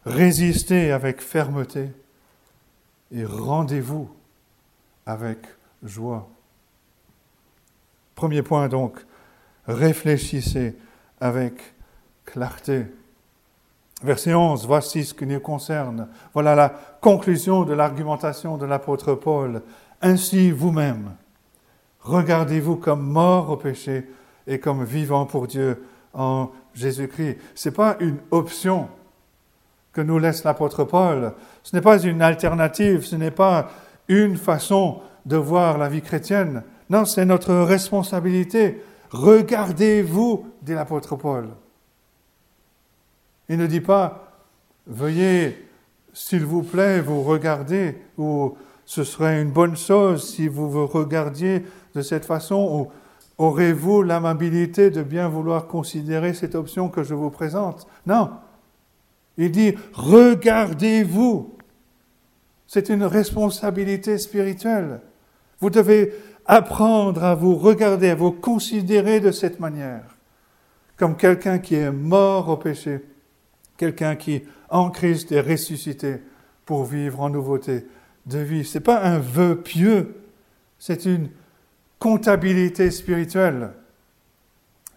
résistez 0.05 0.91
avec 0.91 1.21
fermeté 1.21 1.89
et 3.11 3.25
rendez-vous 3.25 4.09
avec 5.07 5.39
joie. 5.81 6.29
Premier 8.19 8.41
point 8.41 8.67
donc, 8.67 8.97
réfléchissez 9.65 10.75
avec 11.21 11.53
clarté. 12.25 12.85
Verset 14.03 14.33
11, 14.33 14.67
voici 14.67 15.05
ce 15.05 15.13
qui 15.13 15.25
nous 15.25 15.39
concerne. 15.39 16.09
Voilà 16.33 16.53
la 16.53 16.73
conclusion 16.99 17.63
de 17.63 17.73
l'argumentation 17.73 18.57
de 18.57 18.65
l'apôtre 18.65 19.13
Paul. 19.13 19.61
Ainsi 20.01 20.51
vous-même, 20.51 21.11
regardez-vous 22.01 22.75
comme 22.75 23.07
mort 23.07 23.51
au 23.51 23.55
péché 23.55 24.09
et 24.45 24.59
comme 24.59 24.83
vivant 24.83 25.25
pour 25.25 25.47
Dieu 25.47 25.81
en 26.13 26.49
Jésus-Christ. 26.73 27.37
Ce 27.55 27.69
n'est 27.69 27.75
pas 27.75 27.95
une 28.01 28.17
option 28.31 28.89
que 29.93 30.01
nous 30.01 30.19
laisse 30.19 30.43
l'apôtre 30.43 30.83
Paul. 30.83 31.31
Ce 31.63 31.73
n'est 31.73 31.81
pas 31.81 32.03
une 32.03 32.21
alternative, 32.21 33.05
ce 33.05 33.15
n'est 33.15 33.31
pas 33.31 33.69
une 34.09 34.35
façon 34.35 34.99
de 35.25 35.37
voir 35.37 35.77
la 35.77 35.87
vie 35.87 36.01
chrétienne. 36.01 36.63
Non, 36.89 37.05
c'est 37.05 37.25
notre 37.25 37.53
responsabilité. 37.53 38.81
Regardez-vous, 39.11 40.47
dit 40.61 40.73
l'apôtre 40.73 41.15
Paul. 41.15 41.49
Il 43.47 43.57
ne 43.57 43.67
dit 43.67 43.81
pas, 43.81 44.31
veuillez, 44.87 45.67
s'il 46.13 46.45
vous 46.45 46.63
plaît, 46.63 47.01
vous 47.01 47.23
regarder, 47.23 47.97
ou 48.17 48.55
ce 48.85 49.03
serait 49.03 49.41
une 49.41 49.51
bonne 49.51 49.77
chose 49.77 50.27
si 50.33 50.47
vous 50.47 50.69
vous 50.69 50.87
regardiez 50.87 51.63
de 51.95 52.01
cette 52.01 52.25
façon, 52.25 52.55
ou 52.71 52.91
aurez-vous 53.43 54.03
l'amabilité 54.03 54.89
de 54.89 55.01
bien 55.03 55.29
vouloir 55.29 55.67
considérer 55.67 56.33
cette 56.33 56.55
option 56.55 56.89
que 56.89 57.03
je 57.03 57.13
vous 57.13 57.29
présente? 57.29 57.87
Non. 58.05 58.31
Il 59.37 59.51
dit, 59.51 59.75
regardez-vous. 59.93 61.55
C'est 62.67 62.89
une 62.89 63.03
responsabilité 63.03 64.17
spirituelle. 64.17 65.01
Vous 65.59 65.69
devez 65.69 66.13
apprendre 66.49 67.23
à 67.23 67.35
vous 67.35 67.55
regarder, 67.55 68.09
à 68.09 68.15
vous 68.15 68.31
considérer 68.31 69.21
de 69.21 69.31
cette 69.31 69.61
manière, 69.61 70.03
comme 70.97 71.15
quelqu'un 71.15 71.59
qui 71.59 71.75
est 71.75 71.91
mort 71.91 72.49
au 72.49 72.57
péché 72.57 73.01
quelqu'un 73.79 74.17
qui, 74.17 74.43
en 74.69 74.91
Christ, 74.91 75.31
est 75.31 75.39
ressuscité 75.39 76.21
pour 76.65 76.83
vivre 76.83 77.21
en 77.21 77.29
nouveauté 77.29 77.87
de 78.25 78.39
vie. 78.39 78.65
Ce 78.65 78.77
n'est 78.77 78.83
pas 78.83 79.01
un 79.01 79.17
vœu 79.17 79.55
pieux, 79.55 80.15
c'est 80.77 81.05
une 81.05 81.29
comptabilité 81.97 82.91
spirituelle. 82.91 83.71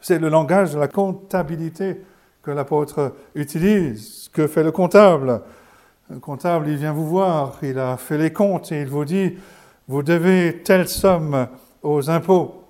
C'est 0.01 0.19
le 0.19 0.29
langage 0.29 0.75
de 0.75 0.81
la 0.81 0.89
comptabilité 0.89 2.03
que 2.43 2.51
l'apôtre 2.51 3.15
utilise. 3.37 4.29
Que 4.33 4.49
fait 4.49 4.65
le 4.65 4.73
comptable? 4.73 5.43
Le 6.11 6.19
comptable, 6.19 6.69
il 6.69 6.77
vient 6.77 6.93
vous 6.93 7.07
voir, 7.07 7.59
il 7.63 7.79
a 7.79 7.97
fait 7.97 8.19
les 8.19 8.33
comptes 8.33 8.73
et 8.73 8.81
il 8.81 8.89
vous 8.89 9.05
dit, 9.05 9.39
vous 9.89 10.03
devez 10.03 10.62
telle 10.62 10.89
somme 10.89 11.49
aux 11.83 12.11
impôts. 12.11 12.62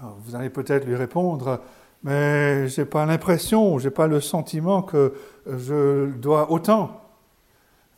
vous 0.00 0.34
allez 0.34 0.50
peut-être 0.50 0.86
lui 0.86 0.94
répondre, 0.94 1.60
mais 2.02 2.68
je 2.68 2.80
n'ai 2.80 2.86
pas 2.86 3.04
l'impression, 3.06 3.78
je 3.78 3.88
n'ai 3.88 3.94
pas 3.94 4.06
le 4.06 4.20
sentiment 4.20 4.82
que 4.82 5.14
je 5.46 6.06
dois 6.06 6.50
autant. 6.50 7.00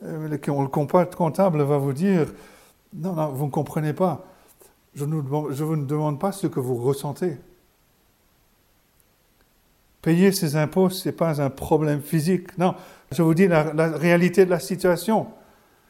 Euh, 0.03 0.27
le 0.27 0.67
comptable 0.67 1.61
va 1.61 1.77
vous 1.77 1.93
dire, 1.93 2.27
non, 2.93 3.13
non, 3.13 3.29
vous 3.29 3.45
ne 3.45 3.51
comprenez 3.51 3.93
pas. 3.93 4.25
Je, 4.95 5.05
je 5.05 5.63
vous 5.63 5.75
ne 5.75 5.85
demande 5.85 6.19
pas 6.19 6.31
ce 6.31 6.47
que 6.47 6.59
vous 6.59 6.75
ressentez. 6.75 7.37
Payer 10.01 10.31
ses 10.31 10.55
impôts, 10.55 10.89
ce 10.89 11.07
n'est 11.07 11.15
pas 11.15 11.39
un 11.39 11.51
problème 11.51 12.01
physique. 12.01 12.57
Non, 12.57 12.73
je 13.11 13.21
vous 13.21 13.35
dis 13.35 13.47
la 13.47 13.61
réalité 13.91 14.45
de 14.45 14.49
la 14.49 14.59
situation. 14.59 15.27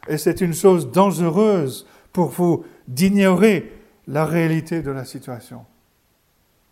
Et 0.09 0.17
c'est 0.17 0.41
une 0.41 0.53
chose 0.53 0.91
dangereuse 0.91 1.87
pour 2.11 2.27
vous 2.27 2.65
d'ignorer 2.87 3.71
la 4.07 4.25
réalité 4.25 4.81
de 4.81 4.91
la 4.91 5.05
situation. 5.05 5.65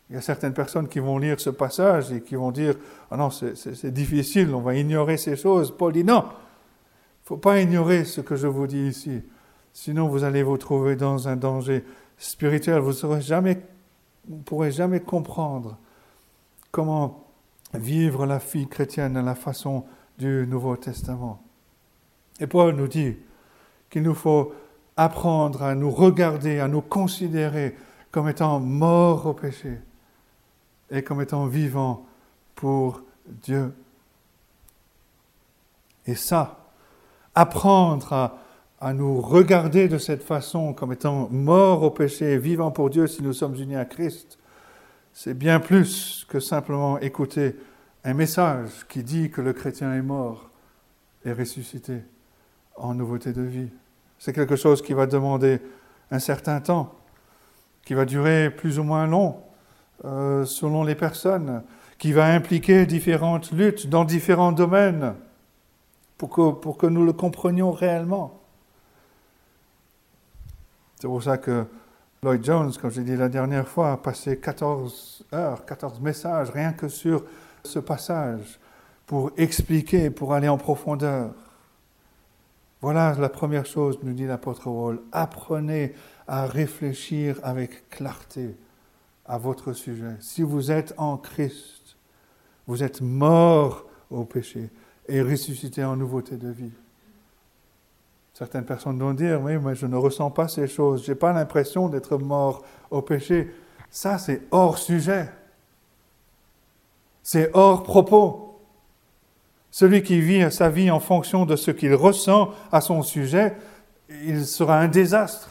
Il 0.10 0.16
y 0.16 0.18
a 0.18 0.22
certaines 0.22 0.54
personnes 0.54 0.88
qui 0.88 1.00
vont 1.00 1.18
lire 1.20 1.40
ce 1.40 1.52
passage 1.52 2.12
et 2.12 2.22
qui 2.22 2.36
vont 2.36 2.52
dire 2.52 2.76
Ah 3.12 3.18
non, 3.18 3.30
c'est 3.30 3.94
difficile, 3.94 4.54
on 4.56 4.62
va 4.62 4.76
ignorer 4.76 5.18
ces 5.18 5.36
choses. 5.36 5.76
Paul 5.76 5.94
dit 5.94 6.04
Non, 6.04 6.24
il 6.24 6.26
ne 6.26 7.26
faut 7.26 7.38
pas 7.38 7.62
ignorer 7.62 8.06
ce 8.06 8.22
que 8.22 8.36
je 8.36 8.48
vous 8.48 8.66
dis 8.66 8.88
ici. 8.88 9.22
Sinon, 9.72 10.08
vous 10.08 10.24
allez 10.24 10.42
vous 10.42 10.58
trouver 10.58 10.96
dans 10.96 11.28
un 11.28 11.36
danger 11.36 11.86
spirituel. 12.18 12.80
Vous 12.80 12.92
ne 12.92 14.42
pourrez 14.44 14.72
jamais 14.72 15.00
comprendre 15.00 15.78
comment 16.72 17.28
vivre 17.76 18.26
la 18.26 18.40
vie 18.40 18.68
chrétienne 18.68 19.16
à 19.16 19.22
la 19.22 19.36
façon 19.36 19.86
du 20.18 20.48
Nouveau 20.48 20.76
Testament. 20.76 21.42
Et 22.40 22.48
Paul 22.48 22.76
nous 22.76 22.88
dit 22.88 23.16
qu'il 23.90 24.04
nous 24.04 24.16
faut 24.16 24.54
apprendre 25.00 25.64
à 25.64 25.76
nous 25.76 25.92
regarder, 25.92 26.60
à 26.60 26.68
nous 26.68 26.82
considérer 26.82 27.74
comme 28.12 28.28
étant 28.28 28.60
morts 28.60 29.28
au 29.28 29.34
péché 29.34 29.80
et 30.92 31.04
comme 31.04 31.22
étant 31.22 31.46
vivant 31.46 32.06
pour 32.54 33.02
Dieu. 33.26 33.74
Et 36.06 36.16
ça, 36.16 36.66
apprendre 37.34 38.12
à, 38.12 38.40
à, 38.82 38.94
nous 38.94 39.22
regarder 39.22 39.88
de 39.88 39.98
cette 39.98 40.22
façon 40.22 40.74
comme 40.74 40.92
étant 40.92 41.30
morts 41.32 41.84
au 41.84 41.92
péché 41.92 42.34
et 42.34 42.38
vivant 42.38 42.72
pour 42.72 42.90
Dieu 42.90 43.08
si 43.08 43.24
nous 43.24 43.32
sommes 43.32 43.56
unis 43.56 43.78
à 43.78 43.86
Christ, 43.86 44.38
c'est 45.14 45.34
bien 45.34 45.62
plus 45.62 46.26
que 46.28 46.42
simplement 46.42 47.00
écouter 47.00 47.56
un 48.04 48.14
message 48.14 48.86
qui 48.90 49.04
dit 49.04 49.32
que 49.32 49.40
le 49.40 49.54
chrétien 49.54 49.94
est 49.94 50.02
mort 50.02 50.50
et 51.24 51.32
ressuscité 51.32 52.02
en 52.76 52.96
nouveauté 52.96 53.32
de 53.32 53.44
vie. 53.44 53.70
C'est 54.20 54.34
quelque 54.34 54.56
chose 54.56 54.82
qui 54.82 54.94
va 54.94 55.06
demander 55.06 55.60
un 56.12 56.20
certain 56.20 56.60
temps, 56.60 56.94
qui 57.86 57.94
va 57.94 58.06
durer 58.06 58.50
plus 58.50 58.78
ou 58.78 58.84
moins 58.84 59.08
long, 59.08 59.38
euh, 60.06 60.46
selon 60.46 60.84
les 60.84 60.96
personnes, 60.96 61.64
qui 61.98 62.14
va 62.14 62.26
impliquer 62.28 62.86
différentes 62.86 63.52
luttes 63.52 63.88
dans 63.88 64.06
différents 64.06 64.52
domaines 64.52 65.16
pour 66.18 66.78
que, 66.78 66.86
nous 66.88 67.06
le 67.06 67.14
comprenions 67.14 67.72
réellement. 67.72 68.42
C'est 71.00 71.08
pour 71.08 71.24
ça 71.24 71.38
que 71.38 71.66
Lloyd 72.22 72.44
Jones, 72.44 72.74
comme 72.82 72.92
j'ai 72.92 73.04
dit 73.04 73.16
la 73.16 73.30
dernière 73.30 73.68
fois, 73.68 73.94
a 73.94 73.98
passé 73.98 74.38
14 74.38 75.26
heures, 75.34 75.66
14 75.66 76.02
messages 76.02 76.50
rien 76.50 76.74
que 76.74 76.90
sur 76.90 77.24
ce 77.64 77.80
passage 77.80 78.60
pour 79.06 79.32
expliquer, 79.38 80.10
pour 80.10 80.34
aller 80.34 80.50
en 80.50 80.58
profondeur. 80.58 81.32
Voilà 82.82 83.14
la 83.20 83.30
première 83.30 83.66
chose, 83.66 84.00
nous 84.04 84.14
dit 84.14 84.26
l'apôtre 84.26 84.64
Paul. 84.64 85.02
Apprenez 85.12 85.94
à 86.28 86.46
réfléchir 86.46 87.40
avec 87.44 87.90
clarté 87.90 88.56
à 89.26 89.38
votre 89.38 89.74
sujet. 89.74 90.16
Si 90.22 90.42
vous 90.42 90.72
êtes 90.72 90.94
en 90.98 91.18
Christ, 91.18 91.98
vous 92.68 92.84
êtes 92.84 93.02
mort 93.02 93.86
au 94.10 94.24
péché 94.24 94.70
et 95.08 95.22
ressuscité 95.22 95.84
en 95.84 95.96
nouveauté 95.96 96.38
de 96.38 96.50
vie. 96.50 96.72
Certaines 98.34 98.64
personnes 98.64 98.98
vont 98.98 99.14
dire, 99.14 99.42
oui, 99.44 99.58
mais 99.58 99.76
je 99.76 99.86
ne 99.86 99.98
ressens 99.98 100.32
pas 100.32 100.48
ces 100.48 100.68
choses, 100.68 101.04
je 101.04 101.12
n'ai 101.12 101.16
pas 101.16 101.34
l'impression 101.34 101.90
d'être 101.90 102.18
mort 102.18 102.64
au 102.90 103.02
péché. 103.02 103.54
Ça, 103.90 104.18
c'est 104.18 104.44
hors 104.52 104.78
sujet. 104.78 105.30
C'est 107.22 107.50
hors 107.54 107.84
propos. 107.84 108.49
Celui 109.72 110.02
qui 110.02 110.20
vit 110.20 110.52
sa 110.52 110.70
vie 110.70 110.90
en 110.90 111.00
fonction 111.00 111.46
de 111.46 111.56
ce 111.56 111.72
qu'il 111.72 111.94
ressent 111.94 112.54
à 112.72 112.82
son 112.82 113.04
sujet, 113.04 113.56
il 114.26 114.46
sera 114.46 114.80
un 114.80 114.88
désastre. 114.88 115.50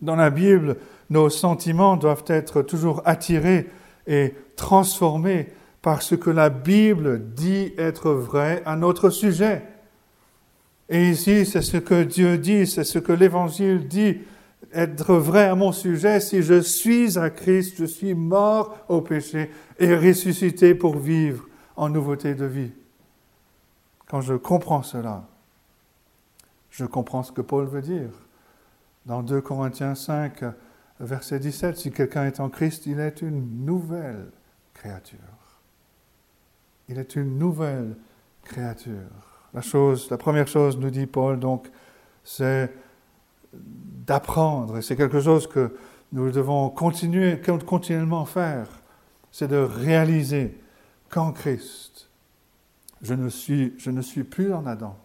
Dans 0.00 0.16
la 0.16 0.30
Bible, 0.30 0.78
nos 1.10 1.28
sentiments 1.28 1.96
doivent 1.96 2.24
être 2.28 2.62
toujours 2.62 3.02
attirés 3.04 3.68
est 4.06 4.34
transformé 4.56 5.48
par 5.82 6.02
ce 6.02 6.14
que 6.14 6.30
la 6.30 6.50
Bible 6.50 7.34
dit 7.34 7.72
être 7.78 8.10
vrai 8.10 8.62
à 8.66 8.76
notre 8.76 9.10
sujet. 9.10 9.62
Et 10.88 11.10
ici, 11.10 11.46
c'est 11.46 11.62
ce 11.62 11.76
que 11.76 12.02
Dieu 12.02 12.36
dit, 12.36 12.66
c'est 12.66 12.84
ce 12.84 12.98
que 12.98 13.12
l'Évangile 13.12 13.86
dit, 13.86 14.18
être 14.72 15.14
vrai 15.14 15.44
à 15.44 15.54
mon 15.54 15.72
sujet. 15.72 16.20
Si 16.20 16.42
je 16.42 16.60
suis 16.60 17.18
à 17.18 17.30
Christ, 17.30 17.76
je 17.78 17.84
suis 17.84 18.14
mort 18.14 18.78
au 18.88 19.00
péché 19.00 19.50
et 19.78 19.94
ressuscité 19.94 20.74
pour 20.74 20.96
vivre 20.96 21.46
en 21.76 21.88
nouveauté 21.88 22.34
de 22.34 22.44
vie. 22.44 22.72
Quand 24.08 24.20
je 24.20 24.34
comprends 24.34 24.82
cela, 24.82 25.24
je 26.70 26.84
comprends 26.84 27.22
ce 27.22 27.32
que 27.32 27.40
Paul 27.40 27.66
veut 27.66 27.82
dire. 27.82 28.10
Dans 29.06 29.22
2 29.22 29.40
Corinthiens 29.40 29.94
5, 29.94 30.44
verset 31.00 31.38
17, 31.38 31.76
si 31.76 31.90
quelqu'un 31.90 32.26
est 32.26 32.40
en 32.40 32.48
Christ, 32.48 32.86
il 32.86 33.00
est 33.00 33.22
une 33.22 33.64
nouvelle 33.64 34.30
créature. 34.74 35.18
Il 36.88 36.98
est 36.98 37.16
une 37.16 37.38
nouvelle 37.38 37.96
créature. 38.44 38.94
La 39.54 39.62
chose, 39.62 40.08
la 40.10 40.18
première 40.18 40.48
chose, 40.48 40.78
nous 40.78 40.90
dit 40.90 41.06
Paul, 41.06 41.38
donc, 41.38 41.68
c'est 42.22 42.72
d'apprendre, 43.52 44.78
et 44.78 44.82
c'est 44.82 44.96
quelque 44.96 45.20
chose 45.20 45.46
que 45.46 45.74
nous 46.12 46.30
devons 46.30 46.70
continuer, 46.70 47.40
continuellement 47.66 48.24
faire, 48.24 48.68
c'est 49.30 49.48
de 49.48 49.56
réaliser 49.56 50.58
qu'en 51.08 51.32
Christ, 51.32 52.08
je 53.02 53.14
ne, 53.14 53.28
suis, 53.28 53.74
je 53.78 53.90
ne 53.90 54.02
suis 54.02 54.24
plus 54.24 54.52
en 54.52 54.66
Adam. 54.66 54.96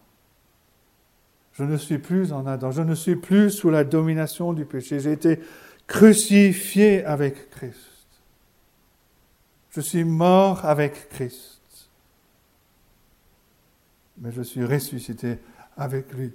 Je 1.53 1.63
ne 1.63 1.77
suis 1.77 1.99
plus 1.99 2.33
en 2.33 2.45
Adam. 2.45 2.71
Je 2.71 2.81
ne 2.81 2.95
suis 2.95 3.15
plus 3.15 3.49
sous 3.49 3.69
la 3.69 3.83
domination 3.83 4.51
du 4.51 4.65
péché. 4.65 4.99
J'ai 4.99 5.13
été 5.13 5.39
crucifié 5.87 7.05
avec 7.05 7.49
Christ. 7.51 7.77
Je 9.69 9.79
suis 9.79 10.03
mort 10.03 10.65
avec 10.65 11.09
Christ 11.09 11.55
mais 14.17 14.31
je 14.31 14.41
suis 14.41 14.63
ressuscité 14.63 15.37
avec 15.77 16.13
lui. 16.13 16.33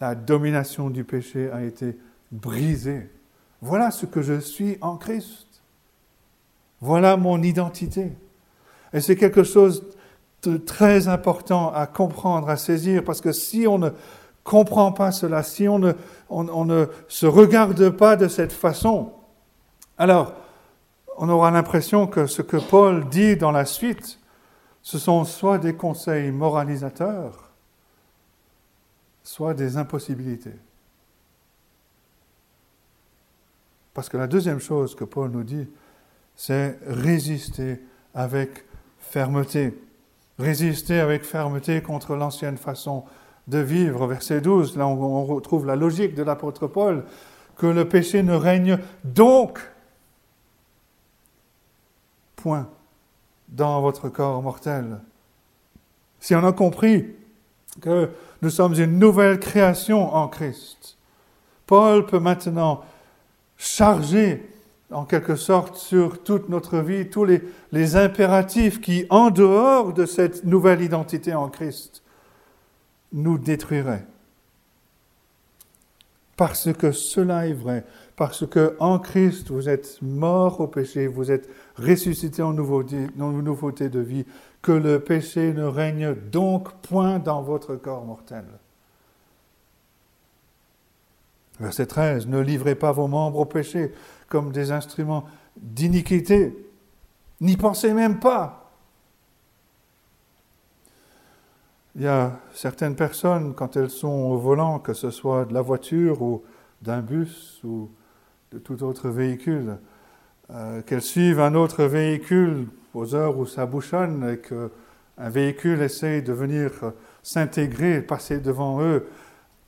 La 0.00 0.14
domination 0.14 0.90
du 0.90 1.04
péché 1.04 1.50
a 1.50 1.62
été 1.62 1.96
brisée. 2.32 3.10
Voilà 3.60 3.90
ce 3.90 4.06
que 4.06 4.22
je 4.22 4.40
suis 4.40 4.76
en 4.80 4.96
Christ. 4.96 5.62
Voilà 6.80 7.16
mon 7.16 7.42
identité. 7.42 8.12
Et 8.92 9.00
c'est 9.00 9.16
quelque 9.16 9.42
chose 9.42 9.84
de 10.42 10.56
très 10.56 11.08
important 11.08 11.72
à 11.72 11.86
comprendre, 11.86 12.48
à 12.48 12.56
saisir, 12.56 13.02
parce 13.04 13.20
que 13.20 13.32
si 13.32 13.66
on 13.66 13.78
ne 13.78 13.90
comprend 14.44 14.92
pas 14.92 15.10
cela, 15.10 15.42
si 15.42 15.66
on 15.68 15.78
ne, 15.78 16.86
se 17.08 17.26
regarde 17.26 17.90
pas 17.90 18.16
de 18.16 18.28
cette 18.28 18.52
façon, 18.52 19.12
alors 19.96 20.34
on 21.16 21.28
aura 21.28 21.50
l'impression 21.50 22.06
que 22.06 22.26
ce 22.26 22.42
que 22.42 22.56
Paul 22.56 23.08
dit 23.08 23.36
dans 23.36 23.50
la 23.50 23.64
suite, 23.64 24.20
ce 24.82 24.98
sont 24.98 25.24
soit 25.24 25.58
des 25.58 25.74
conseils 25.74 26.30
moralisateurs, 26.30 27.43
soit 29.24 29.54
des 29.54 29.76
impossibilités. 29.76 30.54
Parce 33.94 34.08
que 34.08 34.16
la 34.16 34.26
deuxième 34.26 34.60
chose 34.60 34.94
que 34.94 35.04
Paul 35.04 35.30
nous 35.30 35.42
dit, 35.42 35.66
c'est 36.36 36.78
résister 36.86 37.80
avec 38.14 38.64
fermeté. 38.98 39.80
Résister 40.38 41.00
avec 41.00 41.24
fermeté 41.24 41.80
contre 41.80 42.16
l'ancienne 42.16 42.58
façon 42.58 43.04
de 43.48 43.58
vivre. 43.58 44.06
Verset 44.06 44.40
12, 44.40 44.76
là 44.76 44.86
on 44.86 45.24
retrouve 45.24 45.66
la 45.66 45.76
logique 45.76 46.14
de 46.14 46.22
l'apôtre 46.22 46.66
Paul, 46.66 47.04
que 47.56 47.66
le 47.66 47.88
péché 47.88 48.22
ne 48.22 48.34
règne 48.34 48.78
donc. 49.04 49.60
Point 52.36 52.68
dans 53.48 53.80
votre 53.80 54.08
corps 54.08 54.42
mortel. 54.42 54.98
Si 56.18 56.34
on 56.34 56.44
a 56.44 56.52
compris 56.52 57.06
que 57.80 58.10
nous 58.44 58.50
sommes 58.50 58.74
une 58.74 58.98
nouvelle 58.98 59.40
création 59.40 60.14
en 60.14 60.28
Christ, 60.28 60.98
Paul 61.66 62.04
peut 62.04 62.18
maintenant 62.18 62.84
charger 63.56 64.46
en 64.90 65.06
quelque 65.06 65.34
sorte 65.34 65.76
sur 65.76 66.22
toute 66.22 66.50
notre 66.50 66.80
vie 66.80 67.08
tous 67.08 67.24
les, 67.24 67.96
impératifs 67.96 68.82
qui, 68.82 69.06
en 69.08 69.30
dehors 69.30 69.94
de 69.94 70.04
cette 70.04 70.44
nouvelle 70.44 70.82
identité 70.82 71.34
en 71.34 71.48
Christ, 71.48 72.02
nous 73.14 73.38
détruiraient. 73.38 74.04
Parce 76.36 76.70
que 76.74 76.92
cela 76.92 77.46
est 77.46 77.54
vrai, 77.54 77.86
parce 78.14 78.46
que 78.46 78.76
en 78.78 78.98
Christ 78.98 79.50
vous 79.50 79.70
êtes 79.70 80.00
mort 80.02 80.60
au 80.60 80.66
péché, 80.66 81.06
vous 81.06 81.30
êtes 81.30 81.48
ressuscité 81.76 82.42
en 82.42 82.52
nouveauté, 82.52 83.06
en 83.18 83.30
nouveauté 83.30 83.88
de 83.88 84.00
vie, 84.00 84.26
que 84.64 84.72
le 84.72 84.98
péché 84.98 85.52
ne 85.52 85.64
règne 85.64 86.14
donc 86.14 86.72
point 86.76 87.18
dans 87.18 87.42
votre 87.42 87.76
corps 87.76 88.06
mortel. 88.06 88.46
Verset 91.60 91.84
13, 91.84 92.26
ne 92.28 92.40
livrez 92.40 92.74
pas 92.74 92.90
vos 92.90 93.06
membres 93.06 93.40
au 93.40 93.44
péché 93.44 93.92
comme 94.26 94.52
des 94.52 94.72
instruments 94.72 95.26
d'iniquité, 95.54 96.56
n'y 97.42 97.58
pensez 97.58 97.92
même 97.92 98.18
pas. 98.18 98.72
Il 101.94 102.02
y 102.02 102.08
a 102.08 102.40
certaines 102.54 102.96
personnes, 102.96 103.54
quand 103.54 103.76
elles 103.76 103.90
sont 103.90 104.08
au 104.08 104.38
volant, 104.38 104.78
que 104.78 104.94
ce 104.94 105.10
soit 105.10 105.44
de 105.44 105.52
la 105.52 105.60
voiture 105.60 106.22
ou 106.22 106.42
d'un 106.80 107.02
bus 107.02 107.60
ou 107.64 107.90
de 108.50 108.58
tout 108.58 108.82
autre 108.82 109.10
véhicule, 109.10 109.76
euh, 110.50 110.80
qu'elles 110.80 111.02
suivent 111.02 111.40
un 111.40 111.54
autre 111.54 111.84
véhicule 111.84 112.68
aux 112.94 113.14
heures 113.14 113.38
où 113.38 113.46
ça 113.46 113.66
bouchonne 113.66 114.28
et 114.28 114.38
qu'un 114.38 115.30
véhicule 115.30 115.82
essaye 115.82 116.22
de 116.22 116.32
venir 116.32 116.70
s'intégrer, 117.22 118.02
passer 118.02 118.40
devant 118.40 118.82
eux, 118.82 119.08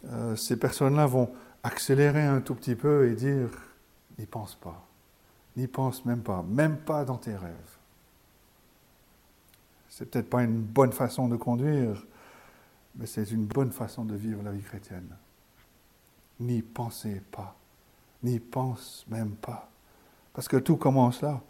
euh, 0.07 0.37
ces 0.37 0.57
personnes-là 0.57 1.07
vont 1.07 1.31
accélérer 1.63 2.23
un 2.23 2.41
tout 2.41 2.55
petit 2.55 2.77
peu 2.77 3.09
et 3.09 3.15
dire 3.15 3.49
n'y 4.19 4.27
pense 4.27 4.55
pas, 4.55 4.87
n'y 5.57 5.67
pense 5.67 6.05
même 6.05 6.23
pas, 6.23 6.45
même 6.49 6.77
pas 6.79 7.05
dans 7.05 7.17
tes 7.17 7.35
rêves. 7.35 7.77
C'est 9.89 10.11
peut-être 10.11 10.31
pas 10.31 10.43
une 10.43 10.61
bonne 10.61 10.93
façon 10.93 11.29
de 11.29 11.37
conduire, 11.37 12.05
mais 12.97 13.07
c'est 13.07 13.31
une 13.31 13.47
bonne 13.47 13.73
façon 13.73 14.05
de 14.05 14.15
vivre 14.15 14.43
la 14.43 14.53
vie 14.53 14.63
chrétienne. 14.63 15.09
N'y 16.39 16.63
pensez 16.63 17.23
pas, 17.31 17.57
n'y 18.23 18.39
pense 18.39 19.07
même 19.09 19.33
pas. 19.33 19.71
Parce 20.35 20.49
que 20.49 20.59
tout 20.59 20.77
commence 20.77 21.23
là. 21.23 21.41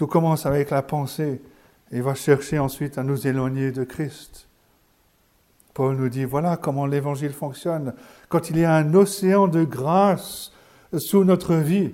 Tout 0.00 0.06
commence 0.06 0.46
avec 0.46 0.70
la 0.70 0.80
pensée 0.80 1.42
et 1.92 2.00
va 2.00 2.14
chercher 2.14 2.58
ensuite 2.58 2.96
à 2.96 3.02
nous 3.02 3.26
éloigner 3.26 3.70
de 3.70 3.84
Christ. 3.84 4.48
Paul 5.74 5.94
nous 5.94 6.08
dit, 6.08 6.24
voilà 6.24 6.56
comment 6.56 6.86
l'évangile 6.86 7.34
fonctionne. 7.34 7.92
Quand 8.30 8.48
il 8.48 8.56
y 8.56 8.64
a 8.64 8.74
un 8.74 8.94
océan 8.94 9.46
de 9.46 9.62
grâce 9.62 10.52
sous 10.96 11.22
notre 11.24 11.54
vie, 11.54 11.92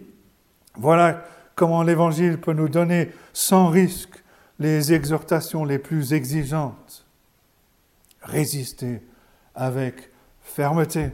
voilà 0.76 1.24
comment 1.56 1.82
l'évangile 1.82 2.38
peut 2.38 2.52
nous 2.52 2.68
donner 2.68 3.10
sans 3.32 3.70
risque 3.70 4.22
les 4.60 4.92
exhortations 4.92 5.64
les 5.64 5.80
plus 5.80 6.12
exigeantes. 6.12 7.04
Résister 8.22 9.02
avec 9.56 10.12
fermeté. 10.42 11.10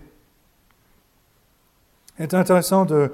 Il 2.18 2.24
est 2.24 2.34
intéressant 2.34 2.84
de, 2.84 3.10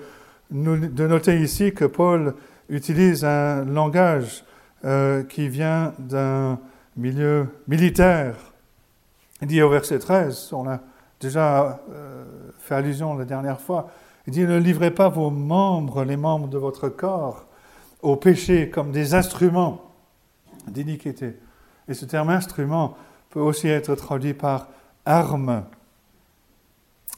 de 0.51 1.07
noter 1.07 1.41
ici 1.41 1.73
que 1.73 1.85
Paul 1.85 2.35
utilise 2.68 3.24
un 3.24 3.64
langage 3.64 4.44
euh, 4.85 5.22
qui 5.24 5.48
vient 5.48 5.94
d'un 5.98 6.59
milieu 6.96 7.48
militaire. 7.66 8.37
Il 9.40 9.48
dit 9.48 9.62
au 9.62 9.70
verset 9.70 9.98
13, 9.98 10.52
on 10.52 10.68
a 10.68 10.81
déjà 11.20 11.81
euh, 11.92 12.24
fait 12.59 12.74
allusion 12.74 13.16
la 13.16 13.24
dernière 13.24 13.61
fois, 13.61 13.90
il 14.26 14.33
dit 14.33 14.44
ne 14.44 14.59
livrez 14.59 14.90
pas 14.90 15.09
vos 15.09 15.31
membres, 15.31 16.04
les 16.04 16.16
membres 16.16 16.48
de 16.48 16.59
votre 16.59 16.88
corps, 16.88 17.46
au 18.02 18.16
péché 18.16 18.70
comme 18.70 18.92
des 18.92 19.14
instruments 19.14 19.81
d'iniquité. 20.66 21.37
Et 21.88 21.94
ce 21.94 22.04
terme 22.04 22.31
instrument 22.31 22.96
peut 23.31 23.40
aussi 23.40 23.68
être 23.68 23.94
traduit 23.94 24.35
par 24.35 24.68
arme. 25.07 25.64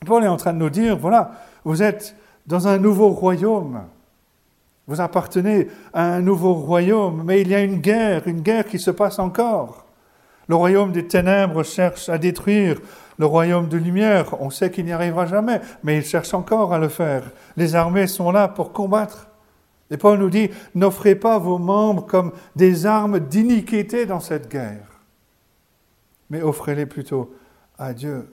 Paul 0.06 0.24
est 0.24 0.28
en 0.28 0.36
train 0.36 0.52
de 0.52 0.58
nous 0.58 0.70
dire, 0.70 0.96
voilà, 0.96 1.32
vous 1.64 1.82
êtes 1.82 2.16
dans 2.46 2.68
un 2.68 2.78
nouveau 2.78 3.08
royaume. 3.08 3.82
Vous 4.90 5.00
appartenez 5.00 5.68
à 5.92 6.14
un 6.14 6.20
nouveau 6.20 6.53
royaume, 6.53 7.22
mais 7.24 7.42
il 7.42 7.48
y 7.48 7.55
a 7.55 7.61
une 7.61 7.76
guerre, 7.76 8.26
une 8.26 8.40
guerre 8.40 8.64
qui 8.64 8.81
se 8.81 8.90
passe 8.90 9.20
encore. 9.20 9.87
Le 10.48 10.57
royaume 10.57 10.90
des 10.90 11.07
ténèbres 11.07 11.62
cherche 11.62 12.09
à 12.09 12.18
détruire 12.18 12.81
le 13.16 13.24
royaume 13.24 13.68
de 13.68 13.76
lumière. 13.76 14.35
On 14.42 14.50
sait 14.50 14.68
qu'il 14.72 14.87
n'y 14.87 14.92
arrivera 14.92 15.26
jamais, 15.26 15.61
mais 15.85 15.98
il 15.98 16.05
cherche 16.05 16.35
encore 16.35 16.74
à 16.74 16.81
le 16.81 16.88
faire. 16.88 17.22
Les 17.57 17.76
armées 17.76 18.09
sont 18.09 18.33
là 18.33 18.48
pour 18.48 18.72
combattre. 18.72 19.29
Et 19.92 19.96
Paul 19.96 20.18
nous 20.18 20.29
dit, 20.29 20.50
n'offrez 20.74 21.14
pas 21.14 21.38
vos 21.38 21.59
membres 21.59 22.05
comme 22.05 22.33
des 22.57 22.85
armes 22.85 23.20
d'iniquité 23.20 24.07
dans 24.07 24.18
cette 24.18 24.50
guerre, 24.50 25.03
mais 26.31 26.42
offrez-les 26.42 26.87
plutôt 26.87 27.33
à 27.79 27.94
Dieu. 27.94 28.29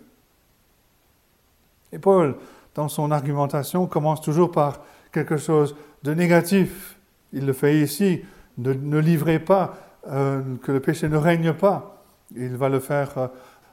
Et 1.91 1.99
Paul 1.99 2.35
dans 2.73 2.87
son 2.87 3.11
argumentation 3.11 3.85
commence 3.85 4.21
toujours 4.21 4.49
par 4.49 4.79
quelque 5.11 5.37
chose 5.37 5.75
de 6.03 6.13
négatif. 6.13 6.97
Il 7.33 7.45
le 7.45 7.53
fait 7.53 7.79
ici. 7.79 8.21
Ne, 8.57 8.97
livrez 8.99 9.39
pas, 9.39 9.75
euh, 10.07 10.41
que 10.63 10.71
le 10.71 10.79
péché 10.79 11.09
ne 11.09 11.17
règne 11.17 11.53
pas. 11.53 12.03
Il 12.35 12.55
va 12.55 12.69
le 12.69 12.79
faire 12.79 13.17
euh, 13.17 13.27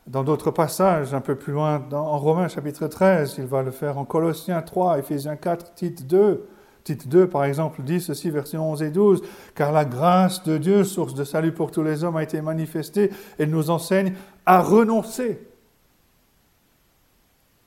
dans 0.06 0.22
d'autres 0.22 0.50
passages, 0.50 1.14
un 1.14 1.20
peu 1.20 1.34
plus 1.36 1.52
loin, 1.52 1.82
en 1.92 2.18
Romains 2.18 2.48
chapitre 2.48 2.86
13. 2.86 3.36
Il 3.38 3.46
va 3.46 3.62
le 3.62 3.70
faire 3.70 3.96
en 3.96 4.04
Colossiens 4.04 4.60
3, 4.60 4.98
Éphésiens 4.98 5.36
4, 5.36 5.74
Tite 5.74 6.06
2. 6.06 6.46
Tite 6.84 7.08
2, 7.08 7.28
par 7.28 7.44
exemple, 7.44 7.82
dit 7.82 8.00
ceci, 8.00 8.30
versets 8.30 8.58
11 8.58 8.82
et 8.82 8.90
12, 8.90 9.22
Car 9.54 9.72
la 9.72 9.86
grâce 9.86 10.44
de 10.44 10.58
Dieu, 10.58 10.84
source 10.84 11.14
de 11.14 11.24
salut 11.24 11.52
pour 11.52 11.70
tous 11.70 11.82
les 11.82 12.04
hommes, 12.04 12.16
a 12.16 12.22
été 12.22 12.42
manifestée 12.42 13.10
et 13.38 13.46
nous 13.46 13.70
enseigne 13.70 14.12
à 14.44 14.60
renoncer 14.60 15.40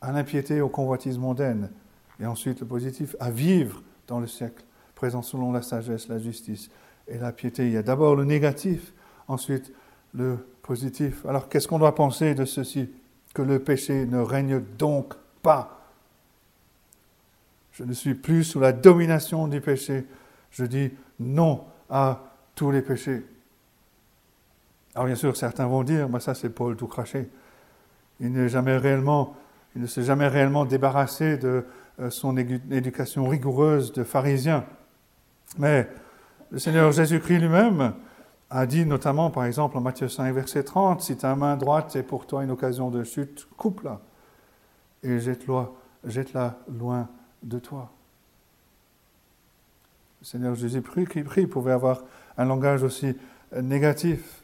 à 0.02 0.12
l'impiété, 0.12 0.62
au 0.62 0.70
convoitise 0.70 1.18
mondaine, 1.18 1.72
et 2.20 2.28
ensuite 2.28 2.60
le 2.60 2.68
positif, 2.68 3.16
à 3.20 3.32
vivre 3.32 3.82
dans 4.08 4.20
le 4.20 4.28
siècle 4.28 4.64
présent 4.96 5.22
selon 5.22 5.52
la 5.52 5.62
sagesse, 5.62 6.08
la 6.08 6.20
justice 6.20 6.70
et 7.08 7.18
la 7.18 7.32
piété. 7.32 7.68
Il 7.68 7.74
y 7.74 7.78
a 7.78 7.84
d'abord 7.84 8.16
le 8.16 8.24
négatif, 8.24 8.94
ensuite 9.28 9.72
le 10.14 10.38
positif. 10.64 11.26
Alors 11.26 11.50
qu'est-ce 11.50 11.68
qu'on 11.68 11.80
doit 11.80 11.96
penser 11.96 12.34
de 12.34 12.46
ceci? 12.46 12.90
Que 13.34 13.42
le 13.42 13.60
péché 13.60 14.06
ne 14.06 14.20
règne 14.20 14.60
donc 14.78 15.14
pas 15.44 15.78
je 17.78 17.84
ne 17.84 17.94
suis 17.94 18.16
plus 18.16 18.44
sous 18.44 18.60
la 18.60 18.72
domination 18.72 19.48
du 19.48 19.62
péché. 19.62 20.08
Je 20.50 20.66
dis 20.66 20.90
non 21.20 21.64
à 21.92 22.24
tous 22.56 22.72
les 22.72 22.82
péchés. 22.82 23.24
Alors 24.96 25.06
bien 25.06 25.14
sûr, 25.14 25.38
certains 25.38 25.68
vont 25.68 25.84
dire, 25.84 26.10
mais 26.10 26.20
ça 26.20 26.34
c'est 26.34 26.50
Paul 26.50 26.76
tout 26.76 26.88
craché. 26.88 27.30
Il 28.20 28.32
ne 28.32 28.48
s'est 28.48 30.04
jamais 30.04 30.28
réellement 30.28 30.66
débarrassé 30.66 31.38
de 31.38 31.66
son 32.10 32.38
éducation 32.38 33.28
rigoureuse 33.28 33.92
de 33.92 34.04
pharisien. 34.04 34.66
Mais 35.58 35.88
le 36.52 36.60
Seigneur 36.60 36.92
Jésus-Christ 36.92 37.40
lui-même 37.40 37.94
a 38.50 38.66
dit 38.66 38.86
notamment, 38.86 39.30
par 39.30 39.46
exemple, 39.46 39.78
en 39.78 39.82
Matthieu 39.82 40.08
5, 40.08 40.34
verset 40.34 40.64
30, 40.64 41.02
si 41.02 41.18
ta 41.18 41.36
main 41.36 41.58
droite 41.58 41.96
est 41.96 42.04
pour 42.04 42.26
toi 42.28 42.44
une 42.44 42.52
occasion 42.52 42.90
de 42.90 43.04
chute, 43.04 43.48
coupe-la 43.58 44.00
et 45.04 45.20
jette-la 45.20 45.70
jette 46.06 46.38
loin 46.68 47.08
de 47.44 47.60
toi. 47.60 47.92
Le 50.22 50.26
Seigneur 50.26 50.56
Jésus 50.56 50.82
prie, 50.82 51.06
qui 51.06 51.22
prie 51.24 51.48
pouvait 51.48 51.72
avoir 51.72 52.04
un 52.38 52.46
langage 52.46 52.84
aussi 52.84 53.16
négatif. 53.56 54.42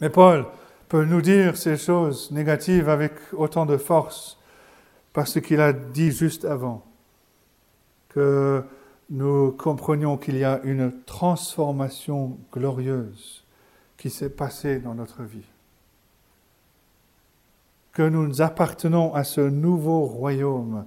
Mais 0.00 0.10
Paul 0.10 0.46
peut 0.88 1.04
nous 1.04 1.22
dire 1.22 1.56
ces 1.56 1.76
choses 1.76 2.30
négatives 2.30 2.88
avec 2.88 3.12
autant 3.32 3.66
de 3.66 3.76
force 3.76 4.39
parce 5.12 5.40
qu'il 5.40 5.60
a 5.60 5.72
dit 5.72 6.10
juste 6.10 6.44
avant 6.44 6.84
que 8.08 8.62
nous 9.10 9.52
comprenions 9.52 10.16
qu'il 10.16 10.36
y 10.36 10.44
a 10.44 10.60
une 10.62 10.92
transformation 11.04 12.38
glorieuse 12.52 13.44
qui 13.96 14.10
s'est 14.10 14.30
passée 14.30 14.78
dans 14.78 14.94
notre 14.94 15.22
vie. 15.22 15.46
Que 17.92 18.02
nous 18.02 18.40
appartenons 18.40 19.12
à 19.14 19.24
ce 19.24 19.40
nouveau 19.40 20.04
royaume 20.04 20.86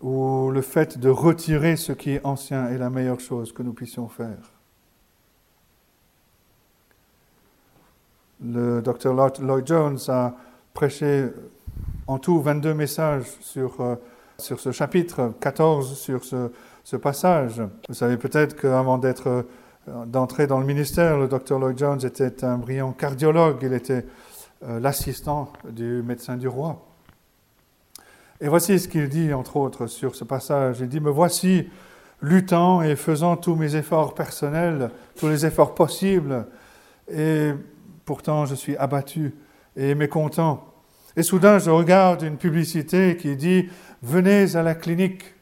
où 0.00 0.50
le 0.50 0.62
fait 0.62 0.98
de 0.98 1.08
retirer 1.08 1.76
ce 1.76 1.92
qui 1.92 2.12
est 2.12 2.24
ancien 2.24 2.68
est 2.68 2.78
la 2.78 2.90
meilleure 2.90 3.20
chose 3.20 3.52
que 3.52 3.62
nous 3.62 3.72
puissions 3.72 4.08
faire. 4.08 4.38
Le 8.42 8.80
docteur 8.80 9.12
Lloyd 9.14 9.66
Jones 9.66 9.98
a 10.08 10.34
prêché 10.72 11.28
en 12.06 12.18
tout 12.18 12.40
22 12.40 12.74
messages 12.74 13.24
sur, 13.40 13.80
euh, 13.80 13.94
sur 14.38 14.58
ce 14.58 14.72
chapitre, 14.72 15.32
14 15.40 15.96
sur 15.96 16.24
ce, 16.24 16.50
passage. 16.96 17.62
Vous 17.88 17.94
savez 17.94 18.16
peut-être 18.16 18.60
qu'avant 18.60 18.98
d'être, 18.98 19.28
euh, 19.28 20.04
d'entrer 20.06 20.48
dans 20.48 20.58
le 20.58 20.66
ministère, 20.66 21.18
le 21.18 21.28
docteur 21.28 21.60
Lloyd 21.60 21.78
Jones 21.78 22.00
était 22.02 22.44
un 22.44 22.58
brillant 22.58 22.90
cardiologue, 22.90 23.58
il 23.62 23.72
était 23.72 24.06
euh, 24.64 24.80
l'assistant 24.80 25.52
du 25.70 26.02
médecin 26.02 26.36
du 26.36 26.48
roi. 26.48 26.84
Et 28.40 28.48
voici 28.48 28.80
ce 28.80 28.88
qu'il 28.88 29.08
dit, 29.08 29.32
entre 29.32 29.56
autres, 29.56 29.86
sur 29.86 30.16
ce 30.16 30.24
passage. 30.24 30.80
Il 30.80 30.88
dit, 30.88 30.98
me 30.98 31.10
voici 31.10 31.68
luttant 32.22 32.82
et 32.82 32.96
faisant 32.96 33.36
tous 33.36 33.54
mes 33.54 33.76
efforts 33.76 34.14
personnels, 34.14 34.90
tous 35.16 35.28
les 35.28 35.46
efforts 35.46 35.74
possibles, 35.74 36.46
et 37.08 37.52
pourtant 38.04 38.46
je 38.46 38.54
suis 38.54 38.76
abattu 38.76 39.34
et 39.76 39.94
mécontent. 39.94 40.69
Et 41.16 41.22
soudain, 41.22 41.58
je 41.58 41.70
regarde 41.70 42.22
une 42.22 42.36
publicité 42.36 43.16
qui 43.16 43.36
dit, 43.36 43.68
venez 44.02 44.56
à 44.56 44.62
la 44.62 44.74
clinique. 44.74 45.34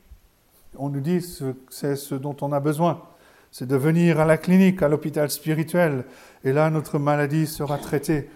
On 0.77 0.89
nous 0.89 1.01
dit 1.01 1.21
que 1.21 1.55
c'est 1.71 1.97
ce 1.97 2.15
dont 2.15 2.37
on 2.41 2.53
a 2.53 2.61
besoin. 2.61 3.03
C'est 3.51 3.67
de 3.67 3.77
venir 3.77 4.21
à 4.21 4.25
la 4.25 4.39
clinique, 4.39 4.83
à 4.83 4.89
l'hôpital 4.89 5.31
spirituel, 5.31 6.05
et 6.45 6.53
là 6.53 6.71
notre 6.71 6.99
maladie 6.99 7.47
sera 7.47 7.79
traitée. 7.79 8.29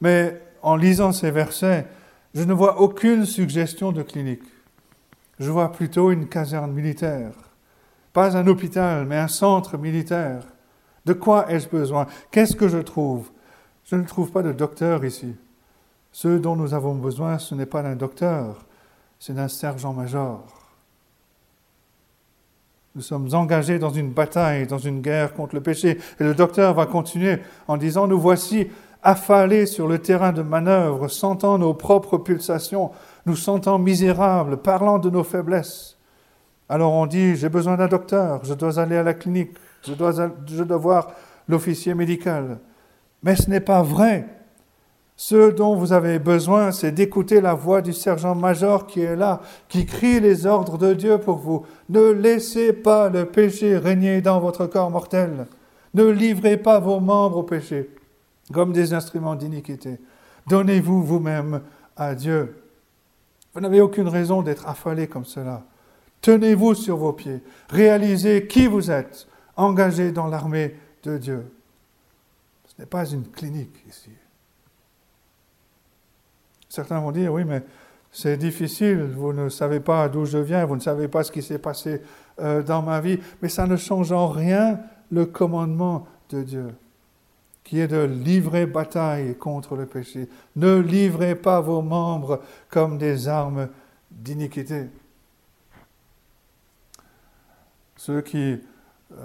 Mais 0.00 0.40
en 0.62 0.76
lisant 0.76 1.12
ces 1.12 1.30
versets, 1.30 1.86
je 2.34 2.42
ne 2.42 2.52
vois 2.52 2.80
aucune 2.80 3.24
suggestion 3.24 3.92
de 3.92 4.02
clinique. 4.02 4.44
Je 5.38 5.50
vois 5.50 5.72
plutôt 5.72 6.10
une 6.10 6.28
caserne 6.28 6.72
militaire. 6.72 7.32
Pas 8.12 8.36
un 8.36 8.46
hôpital, 8.46 9.06
mais 9.06 9.16
un 9.16 9.28
centre 9.28 9.78
militaire. 9.78 10.42
De 11.04 11.12
quoi 11.12 11.50
ai-je 11.50 11.68
besoin? 11.68 12.06
Qu'est-ce 12.30 12.56
que 12.56 12.68
je 12.68 12.78
trouve? 12.78 13.30
Je 13.84 13.96
ne 13.96 14.04
trouve 14.04 14.30
pas 14.30 14.42
de 14.42 14.52
docteur 14.52 15.04
ici. 15.04 15.34
Ce 16.12 16.28
dont 16.28 16.56
nous 16.56 16.74
avons 16.74 16.94
besoin, 16.94 17.38
ce 17.38 17.54
n'est 17.54 17.66
pas 17.66 17.82
d'un 17.82 17.96
docteur, 17.96 18.64
c'est 19.18 19.34
d'un 19.34 19.48
sergent-major. 19.48 20.44
Nous 22.94 23.02
sommes 23.02 23.28
engagés 23.32 23.78
dans 23.78 23.90
une 23.90 24.10
bataille, 24.10 24.66
dans 24.66 24.78
une 24.78 25.00
guerre 25.00 25.34
contre 25.34 25.54
le 25.54 25.60
péché. 25.60 25.98
Et 26.18 26.24
le 26.24 26.34
docteur 26.34 26.74
va 26.74 26.86
continuer 26.86 27.38
en 27.68 27.76
disant, 27.76 28.08
nous 28.08 28.18
voici 28.18 28.68
affalés 29.02 29.66
sur 29.66 29.86
le 29.86 29.98
terrain 30.00 30.32
de 30.32 30.42
manœuvre, 30.42 31.08
sentant 31.08 31.58
nos 31.58 31.74
propres 31.74 32.18
pulsations, 32.18 32.90
nous 33.26 33.36
sentant 33.36 33.78
misérables, 33.78 34.56
parlant 34.56 34.98
de 34.98 35.10
nos 35.10 35.22
faiblesses. 35.22 35.96
Alors 36.68 36.92
on 36.92 37.06
dit, 37.06 37.36
j'ai 37.36 37.48
besoin 37.48 37.76
d'un 37.76 37.88
docteur, 37.88 38.44
je 38.44 38.54
dois 38.54 38.78
aller 38.78 38.96
à 38.96 39.02
la 39.02 39.14
clinique, 39.14 39.52
je 39.86 39.94
dois, 39.94 40.76
voir 40.76 41.12
l'officier 41.46 41.94
médical. 41.94 42.58
Mais 43.22 43.36
ce 43.36 43.48
n'est 43.48 43.60
pas 43.60 43.82
vrai. 43.82 44.26
Ce 45.20 45.50
dont 45.50 45.74
vous 45.74 45.92
avez 45.92 46.20
besoin, 46.20 46.70
c'est 46.70 46.92
d'écouter 46.92 47.40
la 47.40 47.52
voix 47.52 47.82
du 47.82 47.92
sergent-major 47.92 48.86
qui 48.86 49.00
est 49.00 49.16
là, 49.16 49.40
qui 49.68 49.84
crie 49.84 50.20
les 50.20 50.46
ordres 50.46 50.78
de 50.78 50.94
Dieu 50.94 51.18
pour 51.18 51.38
vous. 51.38 51.66
Ne 51.88 52.12
laissez 52.12 52.72
pas 52.72 53.08
le 53.08 53.26
péché 53.26 53.76
régner 53.76 54.22
dans 54.22 54.38
votre 54.38 54.66
corps 54.66 54.92
mortel. 54.92 55.48
Ne 55.94 56.04
livrez 56.04 56.56
pas 56.56 56.78
vos 56.78 57.00
membres 57.00 57.38
au 57.38 57.42
péché 57.42 57.90
comme 58.52 58.72
des 58.72 58.94
instruments 58.94 59.34
d'iniquité. 59.34 59.98
Donnez-vous 60.46 61.02
vous-même 61.02 61.62
à 61.96 62.14
Dieu. 62.14 62.62
Vous 63.52 63.60
n'avez 63.60 63.80
aucune 63.80 64.06
raison 64.06 64.42
d'être 64.42 64.68
affalé 64.68 65.08
comme 65.08 65.24
cela. 65.24 65.64
Tenez-vous 66.20 66.76
sur 66.76 66.96
vos 66.96 67.12
pieds. 67.12 67.42
Réalisez 67.70 68.46
qui 68.46 68.68
vous 68.68 68.88
êtes, 68.88 69.26
engagé 69.56 70.12
dans 70.12 70.28
l'armée 70.28 70.76
de 71.02 71.18
Dieu. 71.18 71.44
Ce 72.66 72.80
n'est 72.80 72.86
pas 72.86 73.04
une 73.04 73.26
clinique 73.26 73.84
ici. 73.88 74.10
Certains 76.78 77.00
vont 77.00 77.10
dire, 77.10 77.32
oui, 77.32 77.42
mais 77.44 77.64
c'est 78.12 78.36
difficile, 78.36 79.10
vous 79.16 79.32
ne 79.32 79.48
savez 79.48 79.80
pas 79.80 80.08
d'où 80.08 80.24
je 80.24 80.38
viens, 80.38 80.64
vous 80.64 80.76
ne 80.76 80.80
savez 80.80 81.08
pas 81.08 81.24
ce 81.24 81.32
qui 81.32 81.42
s'est 81.42 81.58
passé 81.58 82.00
euh, 82.38 82.62
dans 82.62 82.82
ma 82.82 83.00
vie, 83.00 83.18
mais 83.42 83.48
ça 83.48 83.66
ne 83.66 83.74
change 83.74 84.12
en 84.12 84.28
rien 84.28 84.78
le 85.10 85.26
commandement 85.26 86.06
de 86.30 86.44
Dieu 86.44 86.68
qui 87.64 87.80
est 87.80 87.88
de 87.88 88.04
livrer 88.04 88.64
bataille 88.64 89.34
contre 89.34 89.74
le 89.74 89.86
péché. 89.86 90.28
Ne 90.54 90.78
livrez 90.78 91.34
pas 91.34 91.60
vos 91.60 91.82
membres 91.82 92.42
comme 92.70 92.96
des 92.96 93.26
armes 93.26 93.68
d'iniquité. 94.12 94.86
Ceux 97.96 98.20
qui 98.20 98.60
euh, 99.12 99.16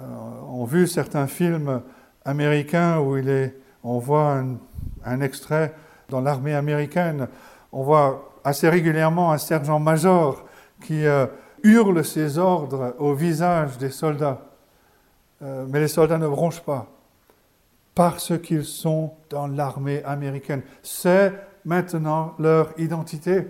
ont 0.48 0.64
vu 0.64 0.88
certains 0.88 1.28
films 1.28 1.82
américains 2.24 2.98
où 2.98 3.16
il 3.16 3.28
est, 3.28 3.56
on 3.84 3.98
voit 3.98 4.42
un, 5.04 5.20
extrait 5.20 5.72
dans 6.08 6.20
l'armée 6.20 6.54
américaine, 6.54 7.28
on 7.72 7.82
voit 7.82 8.32
assez 8.44 8.68
régulièrement 8.68 9.32
un 9.32 9.38
sergent-major 9.38 10.44
qui 10.82 11.06
euh, 11.06 11.26
hurle 11.62 12.04
ses 12.04 12.38
ordres 12.38 12.94
au 12.98 13.14
visage 13.14 13.78
des 13.78 13.90
soldats. 13.90 14.42
Euh, 15.42 15.66
mais 15.68 15.80
les 15.80 15.88
soldats 15.88 16.18
ne 16.18 16.28
bronchent 16.28 16.62
pas 16.62 16.86
parce 17.94 18.38
qu'ils 18.38 18.64
sont 18.64 19.12
dans 19.30 19.46
l'armée 19.46 20.02
américaine. 20.04 20.62
C'est 20.82 21.32
maintenant 21.64 22.34
leur 22.38 22.78
identité. 22.78 23.46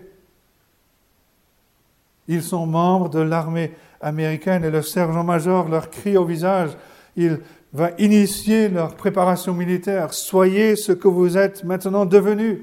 Ils 2.28 2.42
sont 2.42 2.66
membres 2.66 3.08
de 3.08 3.20
l'armée 3.20 3.74
américaine 4.00 4.64
et 4.64 4.70
le 4.70 4.82
sergent-major 4.82 5.68
leur 5.68 5.90
crie 5.90 6.16
au 6.16 6.24
visage. 6.24 6.70
Va 7.74 7.90
initier 7.98 8.68
leur 8.68 8.94
préparation 8.94 9.52
militaire. 9.52 10.14
Soyez 10.14 10.76
ce 10.76 10.92
que 10.92 11.08
vous 11.08 11.36
êtes 11.36 11.64
maintenant 11.64 12.06
devenus. 12.06 12.60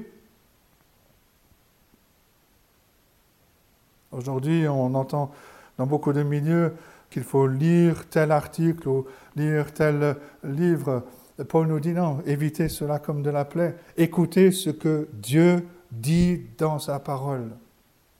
Aujourd'hui, 4.10 4.66
on 4.66 4.94
entend 4.94 5.30
dans 5.78 5.86
beaucoup 5.86 6.12
de 6.12 6.22
milieux 6.22 6.72
qu'il 7.10 7.24
faut 7.24 7.46
lire 7.46 8.08
tel 8.08 8.32
article 8.32 8.88
ou 8.88 9.06
lire 9.36 9.72
tel 9.72 10.16
livre. 10.44 11.02
Paul 11.48 11.66
nous 11.66 11.80
dit 11.80 11.92
non, 11.92 12.20
évitez 12.26 12.68
cela 12.68 12.98
comme 12.98 13.22
de 13.22 13.30
la 13.30 13.44
plaie. 13.44 13.74
Écoutez 13.98 14.50
ce 14.50 14.70
que 14.70 15.08
Dieu 15.12 15.66
dit 15.90 16.40
dans 16.56 16.78
sa 16.78 16.98
parole. 16.98 17.50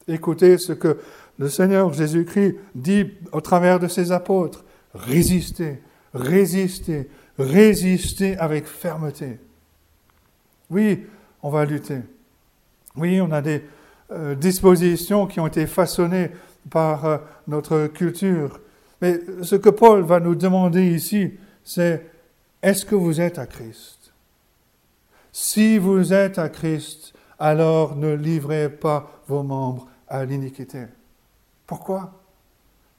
Écoutez 0.09 0.59
ce 0.59 0.73
que 0.73 0.99
le 1.39 1.49
Seigneur 1.49 1.93
Jésus-Christ 1.93 2.57
dit 2.75 3.13
au 3.33 3.41
travers 3.41 3.81
de 3.81 3.89
ses 3.89 4.13
apôtres. 4.13 4.65
Résistez, 4.95 5.81
résistez, 6.15 7.09
résistez 7.39 8.37
avec 8.37 8.67
fermeté. 8.67 9.39
Oui, 10.71 11.07
on 11.43 11.51
va 11.51 11.65
lutter. 11.65 12.01
Oui, 12.97 13.21
on 13.21 13.31
a 13.33 13.43
des 13.43 13.63
euh, 14.11 14.35
dispositions 14.35 15.27
qui 15.27 15.41
ont 15.41 15.47
été 15.47 15.67
façonnées 15.67 16.31
par 16.71 17.05
euh, 17.05 17.19
notre 17.49 17.87
culture. 17.87 18.61
Mais 19.01 19.21
ce 19.43 19.57
que 19.57 19.71
Paul 19.71 20.03
va 20.03 20.21
nous 20.21 20.35
demander 20.35 20.95
ici, 20.95 21.33
c'est 21.65 22.07
est-ce 22.63 22.85
que 22.85 22.95
vous 22.95 23.21
êtes 23.21 23.39
à 23.39 23.47
Christ? 23.47 24.13
Si 25.33 25.79
vous 25.79 26.13
êtes 26.13 26.39
à 26.39 26.49
Christ, 26.49 27.15
alors 27.39 27.97
ne 27.97 28.13
livrez 28.15 28.69
pas 28.69 29.11
vos 29.27 29.43
membres 29.43 29.89
à 30.07 30.25
l'iniquité. 30.25 30.85
Pourquoi? 31.67 32.13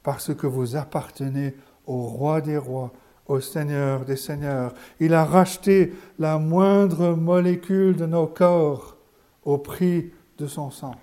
Parce 0.02 0.34
que 0.34 0.48
vous 0.48 0.76
appartenez 0.76 1.56
au 1.86 2.02
roi 2.02 2.42
des 2.42 2.58
rois, 2.58 2.92
au 3.28 3.40
Seigneur 3.40 4.06
des 4.06 4.16
seigneurs. 4.16 4.74
Il 5.00 5.14
a 5.14 5.26
racheté 5.26 5.94
la 6.20 6.38
moindre 6.38 7.14
molécule 7.14 7.96
de 7.96 8.06
nos 8.06 8.28
corps 8.28 8.98
au 9.46 9.58
prix 9.58 10.12
de 10.38 10.48
son 10.48 10.72
sang. 10.72 10.96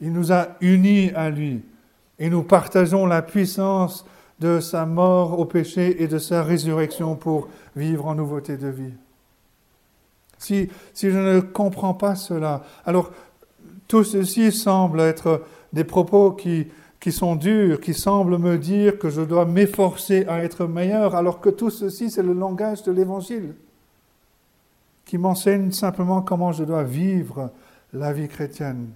Il 0.00 0.12
nous 0.12 0.32
a 0.32 0.56
unis 0.60 1.12
à 1.14 1.30
lui 1.30 1.62
et 2.18 2.28
nous 2.28 2.42
partageons 2.42 3.06
la 3.06 3.22
puissance 3.22 4.04
de 4.40 4.58
sa 4.58 4.84
mort 4.86 5.38
au 5.38 5.44
péché 5.44 6.02
et 6.02 6.08
de 6.08 6.18
sa 6.18 6.42
résurrection 6.42 7.14
pour 7.14 7.48
vivre 7.76 8.06
en 8.06 8.14
nouveauté 8.16 8.56
de 8.56 8.68
vie. 8.68 8.94
Si, 10.38 10.68
si 10.92 11.10
je 11.10 11.18
ne 11.18 11.40
comprends 11.40 11.94
pas 11.94 12.16
cela, 12.16 12.64
alors 12.84 13.12
tout 13.86 14.02
ceci 14.02 14.50
semble 14.50 15.00
être 15.00 15.42
des 15.72 15.84
propos 15.84 16.32
qui, 16.32 16.66
qui 17.02 17.10
sont 17.10 17.34
durs, 17.34 17.80
qui 17.80 17.94
semblent 17.94 18.38
me 18.38 18.56
dire 18.56 18.96
que 18.96 19.10
je 19.10 19.22
dois 19.22 19.44
m'efforcer 19.44 20.24
à 20.28 20.44
être 20.44 20.66
meilleur, 20.66 21.16
alors 21.16 21.40
que 21.40 21.50
tout 21.50 21.68
ceci, 21.68 22.12
c'est 22.12 22.22
le 22.22 22.32
langage 22.32 22.84
de 22.84 22.92
l'Évangile, 22.92 23.56
qui 25.04 25.18
m'enseigne 25.18 25.72
simplement 25.72 26.22
comment 26.22 26.52
je 26.52 26.62
dois 26.62 26.84
vivre 26.84 27.50
la 27.92 28.12
vie 28.12 28.28
chrétienne. 28.28 28.90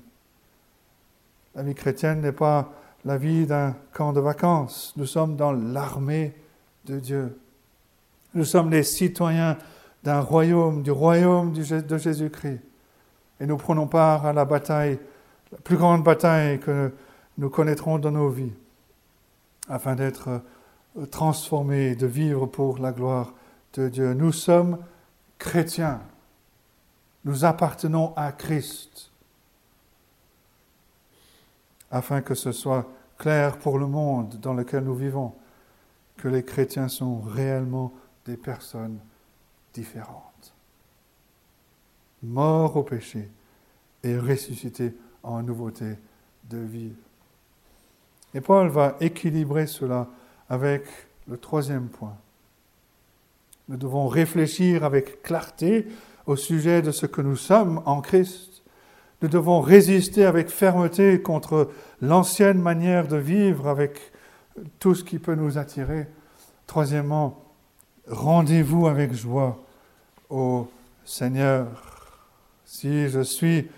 La 1.57 1.64
vie 1.64 1.75
chrétienne 1.75 2.21
n'est 2.21 2.31
pas 2.31 2.71
la 3.05 3.19
vie 3.19 3.45
d'un 3.45 3.75
camp 3.92 4.12
de 4.12 4.21
vacances. 4.21 4.95
Nous 4.97 5.07
sommes 5.07 5.35
dans 5.35 5.51
l'armée 5.51 6.33
de 6.85 7.01
Dieu. 7.01 7.37
Nous 8.35 8.45
sommes 8.45 8.71
les 8.71 8.85
citoyens 8.85 9.59
d'un 10.05 10.21
royaume, 10.21 10.85
du 10.85 10.92
royaume 10.92 11.53
de 11.53 11.99
Jésus-Christ. 11.99 12.61
Et 13.40 13.47
nous 13.47 13.57
prenons 13.57 13.88
part 13.88 14.27
à 14.27 14.33
la 14.33 14.45
bataille, 14.45 14.97
la 15.51 15.59
plus 15.59 15.77
grande 15.77 16.05
bataille 16.05 16.61
que 16.61 16.92
nous 17.38 17.51
connaîtrons 17.51 17.99
dans 17.99 18.11
nos 18.11 18.29
vies, 18.29 18.53
afin 19.68 19.94
d'être 19.94 20.42
transformés, 21.11 21.94
de 21.94 22.07
vivre 22.07 22.46
pour 22.46 22.79
la 22.79 22.92
gloire 22.92 23.35
de 23.75 23.88
Dieu. 23.88 24.14
Nous 24.14 24.33
sommes 24.33 24.79
chrétiens. 25.38 26.01
Nous 27.25 27.44
appartenons 27.44 28.14
à 28.16 28.33
Christ 28.33 29.11
afin 31.90 32.20
que 32.20 32.35
ce 32.35 32.53
soit 32.53 32.87
clair 33.18 33.59
pour 33.59 33.79
le 33.79 33.87
monde 33.87 34.37
dans 34.40 34.55
lequel 34.55 34.85
nous 34.85 34.94
vivons 34.94 35.35
que 36.16 36.29
les 36.29 36.44
chrétiens 36.44 36.88
sont 36.88 37.20
réellement 37.20 37.92
des 38.25 38.37
personnes 38.37 38.99
différentes, 39.72 40.55
morts 42.22 42.77
au 42.77 42.83
péché 42.83 43.31
et 44.03 44.18
ressuscités 44.18 44.94
en 45.22 45.42
nouveauté 45.42 45.96
de 46.44 46.59
vie. 46.59 46.92
Et 48.37 48.40
Paul 48.40 48.68
va 48.68 48.96
équilibrer 49.01 49.66
cela 49.66 50.07
avec 50.49 50.85
le 51.27 51.37
troisième 51.38 51.88
point. 51.88 52.14
Nous 53.68 53.77
devons 53.77 54.07
réfléchir 54.07 54.85
avec 54.85 55.22
clarté 55.22 55.88
au 56.27 56.37
sujet 56.37 56.83
de 56.83 56.92
ce 56.92 57.07
que 57.07 57.20
nous 57.20 57.37
sommes 57.37 57.83
en 57.85 58.01
Christ 58.01 58.57
nous 59.22 59.29
devons 59.29 59.61
résister 59.61 60.27
avec 60.27 60.51
fermeté 60.51 61.22
contre 61.22 61.70
l'ancienne 62.03 62.61
manière 62.61 63.09
de 63.09 63.16
vivre, 63.16 63.66
avec 63.66 64.12
tout 64.79 64.94
ce 64.94 65.05
qui 65.05 65.18
peut 65.18 65.35
nous 65.35 65.57
attirer. 65.57 66.07
Troisièmement, 66.66 67.42
rendez-vous 68.09 68.87
avec 68.87 69.14
joie 69.14 69.59
au 70.29 70.68
Seigneur. 71.05 71.66
Si 72.66 73.09
je 73.09 73.20
suis 73.20 73.68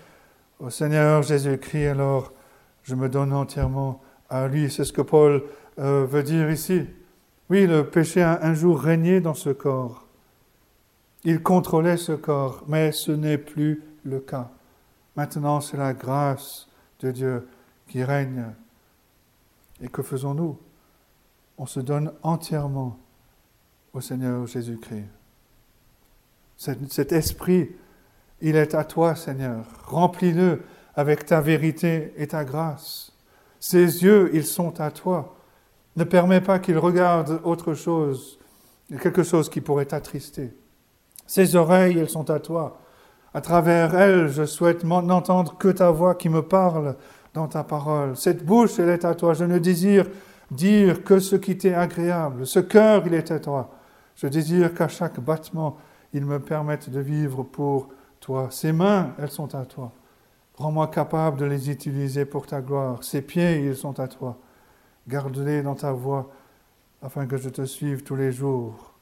au 0.59 0.69
Seigneur 0.69 1.23
Jésus-Christ, 1.23 1.87
alors 1.87 2.33
je 2.83 2.95
me 2.95 3.07
donne 3.07 3.31
entièrement 3.31 4.01
lui. 4.47 4.71
C'est 4.71 4.83
ce 4.83 4.93
que 4.93 5.01
Paul 5.01 5.43
euh, 5.79 6.05
veut 6.05 6.23
dire 6.23 6.49
ici. 6.49 6.85
Oui, 7.49 7.65
le 7.65 7.89
péché 7.89 8.21
a 8.21 8.39
un 8.43 8.53
jour 8.53 8.79
régné 8.79 9.21
dans 9.21 9.33
ce 9.33 9.49
corps. 9.49 10.05
Il 11.23 11.41
contrôlait 11.41 11.97
ce 11.97 12.13
corps, 12.13 12.63
mais 12.67 12.91
ce 12.91 13.11
n'est 13.11 13.37
plus 13.37 13.83
le 14.03 14.19
cas. 14.19 14.49
Maintenant, 15.15 15.59
c'est 15.59 15.77
la 15.77 15.93
grâce 15.93 16.67
de 16.99 17.11
Dieu 17.11 17.47
qui 17.87 18.03
règne. 18.03 18.45
Et 19.81 19.87
que 19.87 20.01
faisons-nous? 20.01 20.57
On 21.57 21.65
se 21.65 21.79
donne 21.79 22.13
entièrement 22.23 22.97
au 23.93 24.01
Seigneur 24.01 24.45
Jésus-Christ. 24.47 25.09
Cet, 26.57 27.13
esprit, 27.13 27.69
il 28.41 28.55
est 28.55 28.75
à 28.75 28.83
toi, 28.83 29.15
Seigneur. 29.15 29.65
Remplis-le 29.85 30.61
avec 30.95 31.25
ta 31.25 31.41
vérité 31.41 32.13
et 32.17 32.27
ta 32.27 32.43
grâce. 32.43 33.13
Ses 33.59 34.03
yeux, 34.03 34.29
ils 34.33 34.45
sont 34.45 34.79
à 34.79 34.91
toi. 34.91 35.35
Ne 35.95 36.03
permets 36.03 36.41
pas 36.41 36.59
qu'il 36.59 36.77
regarde 36.77 37.41
autre 37.43 37.73
chose, 37.73 38.39
quelque 39.01 39.23
chose 39.23 39.49
qui 39.49 39.61
pourrait 39.61 39.85
t'attrister. 39.85 40.53
Ses 41.27 41.55
oreilles, 41.55 41.97
elles 41.97 42.09
sont 42.09 42.29
à 42.29 42.39
toi. 42.39 42.79
À 43.33 43.41
travers 43.41 43.93
elle, 43.95 44.29
je 44.29 44.45
souhaite 44.45 44.83
n'entendre 44.83 45.57
que 45.57 45.67
ta 45.67 45.91
voix 45.91 46.15
qui 46.15 46.29
me 46.29 46.41
parle 46.41 46.95
dans 47.33 47.47
ta 47.47 47.63
parole. 47.63 48.17
Cette 48.17 48.43
bouche, 48.43 48.79
elle 48.79 48.89
est 48.89 49.05
à 49.05 49.13
toi. 49.13 49.33
Je 49.33 49.45
ne 49.45 49.59
désire 49.59 50.05
dire 50.49 51.03
que 51.03 51.19
ce 51.19 51.35
qui 51.35 51.57
t'est 51.57 51.73
agréable. 51.73 52.47
Ce 52.47 52.59
cœur, 52.59 53.03
il 53.05 53.13
est 53.13 53.29
à 53.31 53.39
toi. 53.39 53.69
Je 54.15 54.27
désire 54.27 54.73
qu'à 54.73 54.87
chaque 54.87 55.19
battement, 55.19 55.77
il 56.13 56.25
me 56.25 56.39
permette 56.39 56.89
de 56.89 56.99
vivre 56.99 57.43
pour 57.43 57.89
toi. 58.19 58.47
Ces 58.49 58.71
mains, 58.71 59.13
elles 59.19 59.29
sont 59.29 59.53
à 59.53 59.65
toi. 59.65 59.91
Rends-moi 60.59 60.87
capable 60.89 61.37
de 61.37 61.45
les 61.45 61.69
utiliser 61.69 62.25
pour 62.25 62.45
ta 62.45 62.59
gloire. 62.59 63.01
Ces 63.05 63.21
pieds, 63.21 63.65
ils 63.65 63.77
sont 63.77 63.97
à 63.97 64.09
toi. 64.09 64.37
Garde-les 65.07 65.61
dans 65.61 65.75
ta 65.75 65.93
voix 65.93 66.29
afin 67.01 67.25
que 67.27 67.37
je 67.37 67.47
te 67.47 67.63
suive 67.63 68.03
tous 68.03 68.17
les 68.17 68.33
jours 68.33 68.93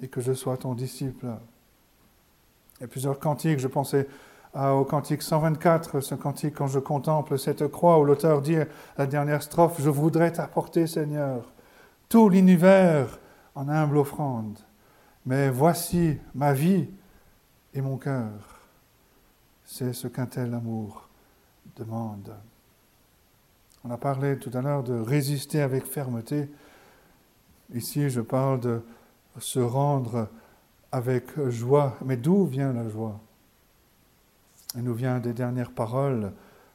et 0.00 0.06
que 0.06 0.20
je 0.20 0.32
sois 0.32 0.56
ton 0.56 0.74
disciple. 0.74 1.26
Il 2.78 2.82
y 2.82 2.84
a 2.84 2.86
plusieurs 2.86 3.18
cantiques. 3.18 3.58
Je 3.58 3.66
pensais 3.66 4.06
au 4.54 4.84
cantique 4.84 5.22
124, 5.22 5.98
ce 5.98 6.14
cantique 6.14 6.54
quand 6.54 6.68
je 6.68 6.78
contemple 6.78 7.36
cette 7.36 7.66
croix 7.66 7.98
où 7.98 8.04
l'auteur 8.04 8.40
dit 8.40 8.58
la 8.96 9.06
dernière 9.06 9.42
strophe 9.42 9.80
Je 9.80 9.90
voudrais 9.90 10.30
t'apporter, 10.30 10.86
Seigneur, 10.86 11.52
tout 12.08 12.28
l'univers 12.28 13.18
en 13.56 13.68
humble 13.68 13.96
offrande. 13.96 14.60
Mais 15.26 15.50
voici 15.50 16.18
ma 16.32 16.52
vie 16.52 16.88
et 17.74 17.80
mon 17.80 17.96
cœur. 17.96 18.51
C'est 19.74 19.94
ce 19.94 20.06
qu'un 20.06 20.26
tel 20.26 20.52
amour 20.52 21.08
demande. 21.76 22.30
On 23.84 23.90
a 23.90 23.96
parlé 23.96 24.38
tout 24.38 24.50
à 24.52 24.60
l'heure 24.60 24.82
de 24.82 24.92
résister 24.92 25.62
avec 25.62 25.86
fermeté. 25.86 26.50
Ici, 27.72 28.10
je 28.10 28.20
parle 28.20 28.60
de 28.60 28.82
se 29.38 29.60
rendre 29.60 30.28
avec 30.92 31.40
joie. 31.48 31.96
Mais 32.04 32.18
d'où 32.18 32.44
vient 32.44 32.74
la 32.74 32.86
joie? 32.86 33.18
Elle 34.76 34.82
nous 34.82 34.92
vient 34.92 35.20
des 35.20 35.32
dernières 35.32 35.72
paroles 35.72 36.34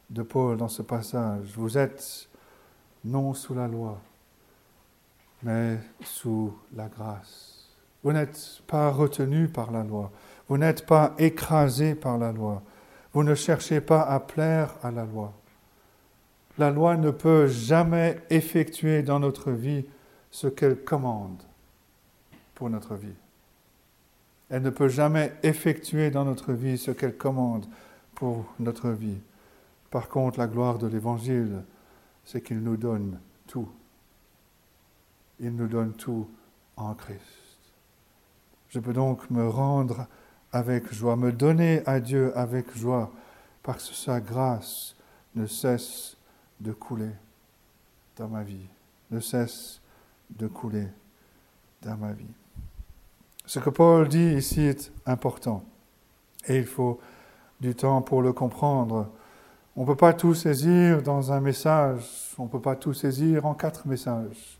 de 0.10 0.23
Paul 0.23 0.57
dans 0.57 0.67
ce 0.67 0.81
passage. 0.81 1.53
Vous 1.55 1.77
êtes 1.77 2.27
non 3.05 3.36
sous 3.36 3.53
la 3.53 3.67
loi, 3.67 4.01
mais 5.43 5.77
sous 6.03 6.51
la 6.75 6.88
grâce. 6.88 7.67
Vous 8.03 8.12
n'êtes 8.12 8.63
pas 8.65 8.89
retenu 8.89 9.49
par 9.49 9.69
la 9.69 9.83
loi. 9.83 10.12
Vous 10.49 10.57
n'êtes 10.57 10.88
pas 10.88 11.13
écrasé 11.19 11.93
par 11.93 12.17
la 12.17 12.31
loi. 12.31 12.63
Vous 13.17 13.23
ne 13.23 13.34
cherchez 13.34 13.82
pas 13.82 14.03
à 14.03 14.19
plaire 14.19 14.75
à 14.84 14.91
la 14.91 15.03
loi. 15.03 15.34
La 16.60 16.69
loi 16.69 16.97
ne 16.97 17.10
peut 17.10 17.47
jamais 17.47 18.21
effectuer 18.30 19.01
dans 19.01 19.19
notre 19.19 19.49
vie 19.49 19.86
ce 20.30 20.45
qu'elle 20.45 20.84
commande 20.84 21.41
pour 22.53 22.69
notre 22.69 22.93
vie. 22.93 23.15
Elle 24.51 24.62
ne 24.62 24.69
peut 24.69 24.88
jamais 24.88 25.34
effectuer 25.41 26.12
dans 26.12 26.25
notre 26.25 26.53
vie 26.53 26.77
ce 26.77 26.91
qu'elle 26.91 27.17
commande 27.17 27.65
pour 28.13 28.45
notre 28.60 28.91
vie. 28.91 29.17
Par 29.89 30.10
contre, 30.10 30.38
la 30.38 30.45
gloire 30.45 30.77
de 30.77 30.86
l'Évangile, 30.86 31.63
c'est 32.23 32.41
qu'il 32.41 32.60
nous 32.60 32.77
donne 32.77 33.19
tout. 33.47 33.67
Il 35.39 35.56
nous 35.56 35.67
donne 35.67 35.93
tout 35.93 36.30
en 36.75 36.93
Christ. 36.93 37.17
Je 38.69 38.80
peux 38.80 38.93
donc 38.93 39.27
me 39.32 39.47
rendre 39.47 40.06
avec 40.51 40.93
joie, 40.93 41.15
me 41.15 41.31
donner 41.31 41.81
à 41.86 41.99
Dieu 41.99 42.36
avec 42.38 42.75
joie, 42.75 43.12
parce 43.63 43.89
que 43.89 43.95
sa 43.95 44.19
grâce 44.19 44.95
ne 45.36 45.45
cesse 45.45 46.17
de 46.60 46.71
couler 46.71 47.12
dans 48.15 48.27
ma 48.27 48.43
vie, 48.43 48.67
ne 49.12 49.19
cesse 49.19 49.79
de 50.29 50.47
couler 50.47 50.88
dans 51.81 51.97
ma 51.97 52.13
vie. 52.13 52.25
Ce 53.45 53.60
que 53.60 53.69
Paul 53.69 54.07
dit 54.07 54.33
ici 54.33 54.62
est 54.62 54.91
important 55.05 55.63
et 56.47 56.57
il 56.57 56.65
faut 56.65 56.99
du 57.60 57.75
temps 57.75 58.01
pour 58.01 58.21
le 58.21 58.33
comprendre. 58.33 59.10
On 59.75 59.81
ne 59.81 59.86
peut 59.86 59.95
pas 59.95 60.13
tout 60.13 60.33
saisir 60.33 61.01
dans 61.01 61.31
un 61.31 61.39
message, 61.39 62.33
on 62.38 62.43
ne 62.43 62.49
peut 62.49 62.62
pas 62.62 62.75
tout 62.75 62.93
saisir 62.93 63.45
en 63.45 63.53
quatre 63.53 63.88
messages. 63.88 64.60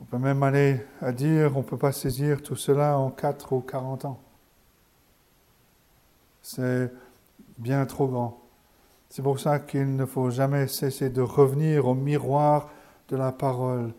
On 0.00 0.04
peut 0.04 0.18
même 0.18 0.42
aller 0.42 0.80
à 1.00 1.12
dire, 1.12 1.56
on 1.56 1.60
ne 1.60 1.64
peut 1.64 1.76
pas 1.76 1.92
saisir 1.92 2.42
tout 2.42 2.56
cela 2.56 2.98
en 2.98 3.10
quatre 3.10 3.52
ou 3.52 3.60
quarante 3.60 4.04
ans. 4.04 4.18
C'est 6.42 6.92
bien 7.58 7.86
trop 7.86 8.08
grand. 8.08 8.40
C'est 9.08 9.22
pour 9.22 9.38
ça 9.40 9.58
qu'il 9.58 9.96
ne 9.96 10.06
faut 10.06 10.30
jamais 10.30 10.66
cesser 10.66 11.10
de 11.10 11.22
revenir 11.22 11.86
au 11.86 11.94
miroir 11.94 12.70
de 13.08 13.16
la 13.16 13.30
parole 13.30 13.92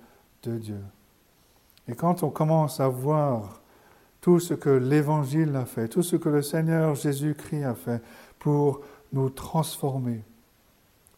de 0.43 0.57
Dieu. 0.57 0.81
Et 1.87 1.95
quand 1.95 2.23
on 2.23 2.29
commence 2.29 2.79
à 2.79 2.87
voir 2.87 3.61
tout 4.21 4.39
ce 4.39 4.53
que 4.53 4.69
l'Évangile 4.69 5.55
a 5.55 5.65
fait, 5.65 5.87
tout 5.87 6.01
ce 6.01 6.15
que 6.15 6.29
le 6.29 6.41
Seigneur 6.41 6.95
Jésus-Christ 6.95 7.63
a 7.63 7.75
fait 7.75 8.01
pour 8.39 8.81
nous 9.11 9.29
transformer, 9.29 10.23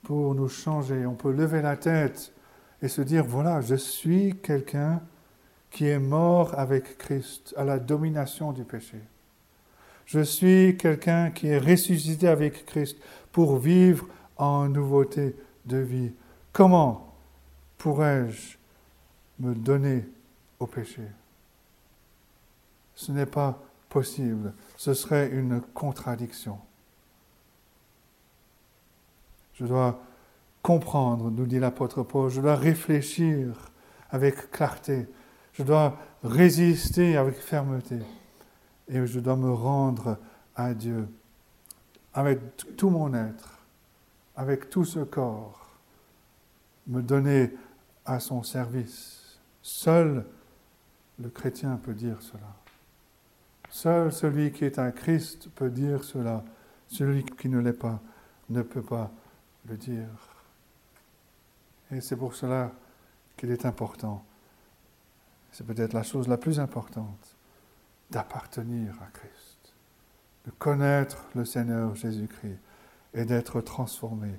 pour 0.04 0.36
nous 0.36 0.50
changer, 0.50 1.06
on 1.06 1.16
peut 1.16 1.32
lever 1.32 1.62
la 1.62 1.78
tête 1.78 2.34
et 2.82 2.88
se 2.88 3.02
dire, 3.02 3.24
voilà, 3.24 3.62
je 3.62 3.76
suis 3.76 4.36
quelqu'un 4.42 5.02
qui 5.72 5.88
est 5.88 6.00
mort 6.00 6.58
avec 6.58 6.98
Christ 6.98 7.54
à 7.58 7.64
la 7.64 7.80
domination 7.80 8.52
du 8.52 8.64
péché. 8.64 9.00
Je 10.06 10.20
suis 10.20 10.78
quelqu'un 10.78 11.32
qui 11.32 11.48
est 11.48 11.58
ressuscité 11.58 12.28
avec 12.28 12.66
Christ 12.66 12.98
pour 13.32 13.58
vivre 13.58 14.08
en 14.38 14.70
nouveauté 14.70 15.36
de 15.66 15.78
vie. 15.78 16.12
Comment 16.54 17.14
pourrais-je 17.78 18.58
me 19.40 19.56
donner 19.56 20.06
au 20.60 20.68
péché? 20.68 21.02
Ce 22.94 23.12
n'est 23.12 23.26
pas 23.26 23.60
possible. 23.90 24.54
Ce 24.78 24.94
serait 24.94 25.30
une 25.30 25.62
contradiction. 25.74 26.60
Je 29.56 29.66
dois 29.66 30.00
comprendre, 30.62 31.32
nous 31.32 31.46
dit 31.46 31.60
l'apôtre 31.60 32.04
Paul, 32.04 32.30
je 32.30 32.42
dois 32.42 32.56
réfléchir 32.56 33.72
avec 34.12 34.52
clarté, 34.52 35.08
je 35.54 35.64
dois 35.64 35.98
résister 36.24 37.18
avec 37.18 37.36
fermeté 37.36 38.00
et 38.88 39.06
je 39.06 39.20
dois 39.20 39.36
me 39.36 39.52
rendre 39.52 40.18
à 40.56 40.74
Dieu 40.74 41.08
avec 42.14 42.40
tout 42.78 42.90
mon 42.90 43.14
être, 43.14 43.60
avec 44.36 44.70
tout 44.70 44.86
ce 44.86 45.00
corps, 45.00 45.78
me 46.88 47.02
donner 47.02 47.54
à 48.06 48.20
son 48.20 48.44
service. 48.44 49.40
Seul 49.62 50.26
le 51.20 51.30
chrétien 51.30 51.78
peut 51.78 51.94
dire 51.94 52.22
cela. 52.22 52.56
Seul 53.70 54.12
celui 54.12 54.52
qui 54.52 54.66
est 54.66 54.80
un 54.80 54.92
Christ 54.92 55.50
peut 55.50 55.70
dire 55.70 56.04
cela. 56.04 56.44
Celui 56.88 57.26
qui 57.26 57.50
ne 57.50 57.60
l'est 57.60 57.74
pas 57.74 58.00
ne 58.50 58.62
peut 58.62 58.82
pas 58.82 59.12
le 59.68 59.76
dire. 59.76 60.08
Et 61.92 62.02
c'est 62.02 62.16
pour 62.16 62.36
cela 62.36 62.72
qu'il 63.38 63.52
est 63.52 63.66
important, 63.66 64.24
c'est 65.52 65.66
peut-être 65.66 65.94
la 65.94 66.04
chose 66.04 66.28
la 66.28 66.38
plus 66.38 66.60
importante, 66.60 67.35
d'appartenir 68.12 68.94
à 69.02 69.08
Christ, 69.14 69.74
de 70.46 70.52
connaître 70.52 71.26
le 71.36 71.46
Seigneur 71.46 71.96
Jésus-Christ 71.96 72.60
et 73.14 73.26
d'être 73.26 73.62
transformé 73.62 74.30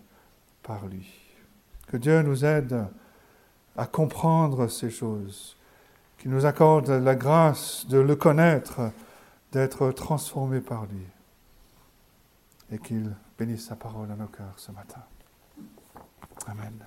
par 0.63 0.87
lui. 0.87 1.13
Que 1.87 1.97
Dieu 1.97 2.23
nous 2.23 2.45
aide 2.45 2.87
à 3.77 3.87
comprendre 3.87 4.69
ces 4.69 4.91
choses 4.91 5.57
qui 6.19 6.29
nous 6.29 6.47
accorde 6.47 6.91
la 6.91 7.15
grâce 7.15 7.87
de 7.87 7.99
le 7.99 8.17
connaître, 8.17 8.91
d'être 9.53 9.93
transformé 9.93 10.61
par 10.61 10.87
lui. 10.87 11.07
Et 12.71 12.79
qu'il 12.79 13.15
bénisse 13.39 13.67
sa 13.67 13.77
parole 13.77 14.11
à 14.11 14.17
nos 14.17 14.27
cœurs 14.27 14.55
ce 14.57 14.73
matin. 14.73 15.03
Amen. 16.47 16.87